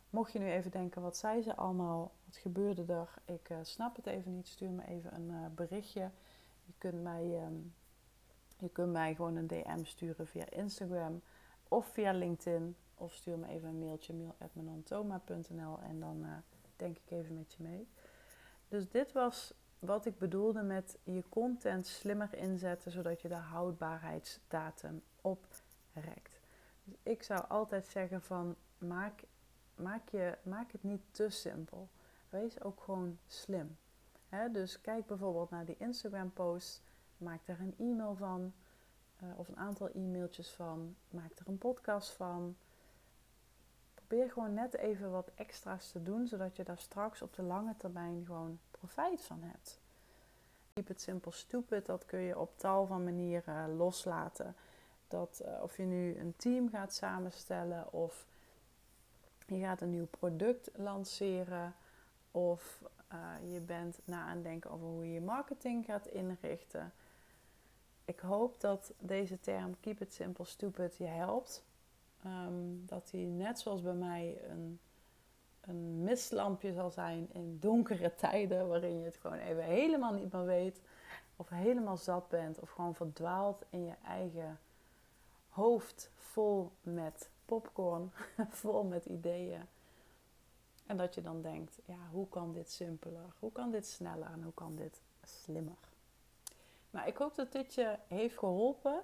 mocht 0.09 0.31
je 0.31 0.39
nu 0.39 0.51
even 0.51 0.71
denken, 0.71 1.01
wat 1.01 1.17
zei 1.17 1.41
ze 1.41 1.55
allemaal? 1.55 2.11
Wat 2.25 2.37
gebeurde 2.37 2.93
er? 2.93 3.13
Ik 3.25 3.49
uh, 3.49 3.57
snap 3.61 3.95
het 3.95 4.05
even 4.05 4.35
niet. 4.35 4.47
Stuur 4.47 4.69
me 4.69 4.87
even 4.87 5.13
een 5.13 5.55
berichtje. 5.55 6.11
Je 6.65 6.73
kunt, 6.77 7.03
mij, 7.03 7.45
um, 7.45 7.73
je 8.61 8.69
kunt 8.69 8.91
mij 8.91 9.15
gewoon 9.15 9.35
een 9.35 9.47
DM 9.47 9.83
sturen 9.83 10.27
via 10.27 10.49
Instagram 10.49 11.21
of 11.67 11.85
via 11.85 12.11
LinkedIn. 12.11 12.75
Of 12.95 13.13
stuur 13.13 13.37
me 13.37 13.47
even 13.47 13.69
een 13.69 13.79
mailtje, 13.79 14.13
mail.menantoma.nl 14.13 15.79
en 15.79 15.99
dan 15.99 16.25
uh, 16.25 16.31
denk 16.75 16.97
ik 16.97 17.11
even 17.11 17.35
met 17.35 17.53
je 17.53 17.63
mee. 17.63 17.87
Dus 18.67 18.89
dit 18.89 19.11
was 19.11 19.53
wat 19.79 20.05
ik 20.05 20.17
bedoelde 20.17 20.61
met 20.61 20.97
je 21.03 21.23
content 21.29 21.87
slimmer 21.87 22.33
inzetten, 22.33 22.91
zodat 22.91 23.21
je 23.21 23.27
de 23.27 23.35
houdbaarheidsdatum 23.35 25.03
oprekt. 25.21 26.39
Dus 26.83 26.95
ik 27.03 27.23
zou 27.23 27.47
altijd 27.47 27.85
zeggen 27.85 28.21
van 28.21 28.55
maak, 28.77 29.23
maak, 29.75 30.09
je, 30.09 30.37
maak 30.43 30.71
het 30.71 30.83
niet 30.83 31.01
te 31.11 31.29
simpel. 31.29 31.89
Wees 32.29 32.61
ook 32.61 32.81
gewoon 32.81 33.17
slim. 33.27 33.77
dus 34.51 34.81
kijk 34.81 35.05
bijvoorbeeld 35.05 35.49
naar 35.49 35.65
die 35.65 35.77
Instagram 35.77 36.31
post, 36.33 36.81
maak 37.21 37.39
er 37.45 37.59
een 37.59 37.75
e-mail 37.77 38.15
van 38.15 38.53
uh, 39.23 39.39
of 39.39 39.47
een 39.47 39.57
aantal 39.57 39.89
e-mailtjes 39.93 40.49
van, 40.49 40.95
maak 41.09 41.31
er 41.39 41.47
een 41.47 41.57
podcast 41.57 42.11
van. 42.11 42.55
Probeer 43.93 44.31
gewoon 44.31 44.53
net 44.53 44.75
even 44.75 45.11
wat 45.11 45.31
extra's 45.35 45.91
te 45.91 46.03
doen, 46.03 46.27
zodat 46.27 46.55
je 46.55 46.63
daar 46.63 46.77
straks 46.77 47.21
op 47.21 47.33
de 47.33 47.41
lange 47.41 47.75
termijn 47.77 48.23
gewoon 48.25 48.59
profijt 48.71 49.21
van 49.21 49.39
hebt. 49.41 49.79
Keep 50.73 50.89
it 50.89 51.01
simple 51.01 51.31
stupid, 51.31 51.85
dat 51.85 52.05
kun 52.05 52.19
je 52.19 52.39
op 52.39 52.57
tal 52.57 52.85
van 52.85 53.03
manieren 53.03 53.75
loslaten. 53.75 54.55
Dat 55.07 55.41
uh, 55.45 55.61
of 55.61 55.77
je 55.77 55.83
nu 55.83 56.17
een 56.19 56.33
team 56.37 56.69
gaat 56.69 56.93
samenstellen 56.93 57.93
of 57.93 58.25
je 59.45 59.59
gaat 59.59 59.81
een 59.81 59.89
nieuw 59.89 60.07
product 60.07 60.69
lanceren 60.75 61.75
of 62.31 62.81
uh, 63.13 63.53
je 63.53 63.59
bent 63.59 63.99
na 64.03 64.25
aan 64.25 64.41
denken 64.41 64.71
over 64.71 64.87
hoe 64.87 65.05
je 65.05 65.13
je 65.13 65.21
marketing 65.21 65.85
gaat 65.85 66.07
inrichten. 66.07 66.93
Ik 68.05 68.19
hoop 68.19 68.61
dat 68.61 68.93
deze 68.99 69.39
term 69.39 69.79
keep 69.79 70.01
it 70.01 70.13
simple 70.13 70.45
stupid 70.45 70.97
je 70.97 71.05
helpt. 71.05 71.63
Um, 72.25 72.85
dat 72.85 73.09
die 73.11 73.27
net 73.27 73.59
zoals 73.59 73.81
bij 73.81 73.93
mij 73.93 74.41
een 74.49 74.79
een 75.61 76.03
mistlampje 76.03 76.73
zal 76.73 76.89
zijn 76.89 77.29
in 77.33 77.57
donkere 77.59 78.15
tijden, 78.15 78.67
waarin 78.67 78.99
je 78.99 79.05
het 79.05 79.17
gewoon 79.17 79.37
even 79.37 79.63
helemaal 79.63 80.13
niet 80.13 80.31
meer 80.31 80.45
weet, 80.45 80.81
of 81.35 81.49
helemaal 81.49 81.97
zat 81.97 82.29
bent, 82.29 82.59
of 82.59 82.69
gewoon 82.69 82.95
verdwaald 82.95 83.63
in 83.69 83.85
je 83.85 83.95
eigen 84.05 84.59
hoofd 85.49 86.09
vol 86.15 86.71
met 86.81 87.29
popcorn, 87.45 88.11
vol 88.49 88.83
met 88.83 89.05
ideeën. 89.05 89.61
En 90.85 90.97
dat 90.97 91.15
je 91.15 91.21
dan 91.21 91.41
denkt, 91.41 91.79
ja, 91.85 92.07
hoe 92.11 92.29
kan 92.29 92.53
dit 92.53 92.71
simpeler? 92.71 93.33
Hoe 93.39 93.51
kan 93.51 93.71
dit 93.71 93.87
sneller? 93.87 94.31
En 94.31 94.43
hoe 94.43 94.53
kan 94.53 94.75
dit 94.75 95.01
slimmer? 95.23 95.90
Nou, 96.91 97.07
ik 97.07 97.17
hoop 97.17 97.35
dat 97.35 97.51
dit 97.51 97.73
je 97.73 97.95
heeft 98.07 98.37
geholpen. 98.37 99.01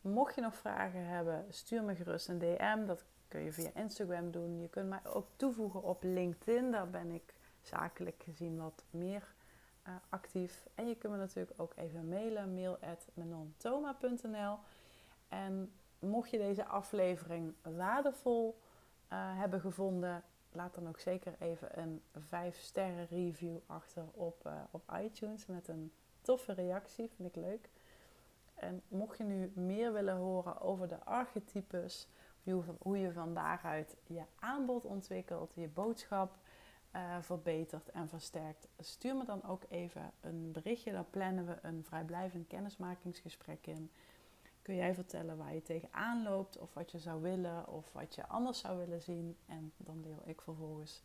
Mocht 0.00 0.34
je 0.34 0.40
nog 0.40 0.54
vragen 0.54 1.06
hebben, 1.06 1.46
stuur 1.48 1.82
me 1.82 1.94
gerust 1.94 2.28
een 2.28 2.38
DM. 2.38 2.86
Dat 2.86 3.04
kun 3.28 3.40
je 3.40 3.52
via 3.52 3.70
Instagram 3.74 4.30
doen. 4.30 4.60
Je 4.60 4.68
kunt 4.68 4.88
mij 4.88 5.00
ook 5.04 5.26
toevoegen 5.36 5.82
op 5.82 6.02
LinkedIn. 6.02 6.70
Daar 6.70 6.90
ben 6.90 7.10
ik 7.10 7.34
zakelijk 7.62 8.22
gezien 8.22 8.58
wat 8.58 8.84
meer 8.90 9.34
uh, 9.88 9.94
actief. 10.08 10.66
En 10.74 10.88
je 10.88 10.94
kunt 10.94 11.12
me 11.12 11.18
natuurlijk 11.18 11.60
ook 11.60 11.72
even 11.76 12.08
mailen. 12.08 12.54
Mail 12.54 12.78
at 12.80 13.08
En 15.28 15.72
mocht 15.98 16.30
je 16.30 16.38
deze 16.38 16.66
aflevering 16.66 17.54
waardevol 17.62 18.60
uh, 19.12 19.38
hebben 19.38 19.60
gevonden, 19.60 20.22
laat 20.52 20.74
dan 20.74 20.88
ook 20.88 20.98
zeker 20.98 21.34
even 21.38 21.78
een 21.78 22.02
5 22.12 22.58
sterren 22.58 23.06
review 23.06 23.56
achter 23.66 24.04
op, 24.12 24.46
uh, 24.46 24.52
op 24.70 24.92
iTunes 25.02 25.46
met 25.46 25.68
een 25.68 25.92
toffe 26.24 26.52
reactie. 26.52 27.10
Vind 27.16 27.36
ik 27.36 27.42
leuk. 27.42 27.68
En 28.54 28.82
mocht 28.88 29.18
je 29.18 29.24
nu 29.24 29.52
meer 29.54 29.92
willen 29.92 30.16
horen 30.16 30.60
over 30.60 30.88
de 30.88 31.04
archetypes, 31.04 32.08
hoe 32.78 32.98
je 32.98 33.12
van 33.12 33.34
daaruit 33.34 33.96
je 34.06 34.22
aanbod 34.38 34.84
ontwikkelt, 34.84 35.52
je 35.54 35.68
boodschap 35.68 36.36
uh, 36.96 37.16
verbetert 37.20 37.90
en 37.90 38.08
versterkt. 38.08 38.68
Stuur 38.78 39.16
me 39.16 39.24
dan 39.24 39.44
ook 39.44 39.62
even 39.68 40.12
een 40.20 40.52
berichtje. 40.52 40.92
Dan 40.92 41.10
plannen 41.10 41.46
we 41.46 41.58
een 41.62 41.84
vrijblijvend 41.84 42.46
kennismakingsgesprek 42.46 43.66
in. 43.66 43.90
Kun 44.62 44.74
jij 44.74 44.94
vertellen 44.94 45.36
waar 45.36 45.54
je 45.54 45.62
tegenaan 45.62 46.22
loopt, 46.22 46.58
of 46.58 46.74
wat 46.74 46.90
je 46.90 46.98
zou 46.98 47.22
willen, 47.22 47.68
of 47.68 47.92
wat 47.92 48.14
je 48.14 48.26
anders 48.26 48.58
zou 48.58 48.78
willen 48.78 49.02
zien. 49.02 49.36
En 49.46 49.72
dan 49.76 50.02
deel 50.02 50.22
ik 50.24 50.40
vervolgens 50.40 51.02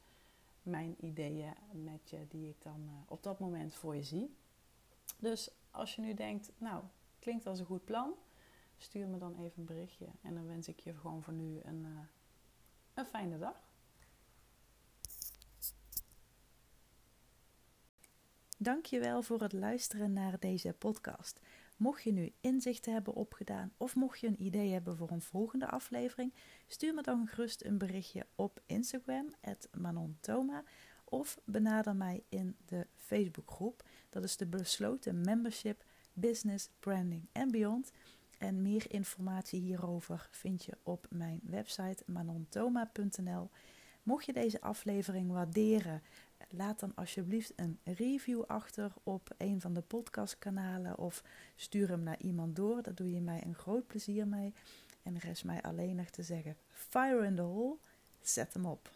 mijn 0.62 0.96
ideeën 1.00 1.54
met 1.72 2.10
je, 2.10 2.28
die 2.28 2.50
ik 2.50 2.62
dan 2.62 2.82
uh, 2.86 2.92
op 3.08 3.24
dat 3.24 3.40
moment 3.40 3.74
voor 3.74 3.96
je 3.96 4.04
zie. 4.04 4.38
Dus 5.20 5.50
als 5.72 5.96
je 5.96 6.02
nu 6.02 6.14
denkt, 6.14 6.52
nou, 6.58 6.84
klinkt 7.20 7.46
als 7.46 7.60
een 7.60 7.66
goed 7.66 7.86
plan 7.86 8.14
stuur 8.82 9.08
me 9.08 9.18
dan 9.18 9.36
even 9.36 9.60
een 9.60 9.66
berichtje. 9.66 10.06
En 10.22 10.34
dan 10.34 10.48
wens 10.48 10.68
ik 10.68 10.80
je 10.80 10.94
gewoon 10.94 11.24
voor 11.24 11.34
nu 11.34 11.60
een, 11.64 11.86
uh, 11.86 12.00
een 12.94 13.06
fijne 13.06 13.38
dag. 13.38 13.68
Dankjewel 18.58 19.22
voor 19.22 19.42
het 19.42 19.54
luisteren 19.54 20.14
naar 20.14 20.40
deze 20.40 20.74
podcast. 20.74 21.40
Mocht 21.78 22.04
je 22.04 22.12
nu 22.12 22.34
inzichten 22.40 22.94
hebben 22.94 23.14
opgedaan 23.14 23.74
of 23.78 23.96
mocht 23.96 24.20
je 24.20 24.28
een 24.28 24.44
idee 24.44 24.72
hebben 24.72 24.98
voor 24.98 25.12
een 25.12 25.22
volgende 25.22 25.68
aflevering, 25.68 26.34
stuur 26.68 26.94
me 26.94 27.02
dan 27.02 27.28
gerust 27.28 27.64
een 27.64 27.78
berichtje 27.78 28.26
op 28.36 28.62
Instagram, 28.66 29.30
@manontoma, 29.78 30.64
of 31.10 31.40
benader 31.44 31.96
mij 31.96 32.24
in 32.30 32.56
de 32.66 32.88
Facebookgroep. 32.96 33.84
Dat 34.10 34.24
is 34.24 34.38
de 34.38 34.46
besloten 34.46 35.22
membership 35.22 35.84
Business, 36.14 36.70
Branding 36.80 37.28
en 37.32 37.52
Beyond. 37.52 37.92
En 38.38 38.62
meer 38.62 38.86
informatie 38.92 39.60
hierover 39.60 40.28
vind 40.32 40.66
je 40.66 40.78
op 40.84 41.08
mijn 41.10 41.40
website 41.44 42.04
manontoma.nl. 42.06 43.50
Mocht 44.04 44.26
je 44.26 44.34
deze 44.34 44.62
aflevering 44.62 45.32
waarderen, 45.32 46.02
laat 46.50 46.80
dan 46.80 46.96
alsjeblieft 46.96 47.54
een 47.56 47.80
review 47.84 48.44
achter 48.48 48.94
op 49.04 49.30
een 49.38 49.62
van 49.62 49.74
de 49.74 49.82
podcastkanalen 49.82 50.98
of 50.98 51.24
stuur 51.56 51.90
hem 51.90 52.04
naar 52.04 52.20
iemand 52.22 52.56
door. 52.56 52.82
Daar 52.82 52.96
doe 52.96 53.12
je 53.12 53.22
mij 53.22 53.44
een 53.46 53.56
groot 53.56 53.88
plezier 53.88 54.28
mee. 54.28 54.54
En 55.04 55.22
is 55.22 55.44
mij 55.44 55.62
alleen 55.62 55.96
nog 55.96 56.10
te 56.10 56.24
zeggen: 56.24 56.56
fire 56.68 57.26
in 57.26 57.36
the 57.36 57.42
hole, 57.42 57.78
zet 58.22 58.54
hem 58.54 58.66
op. 58.66 58.92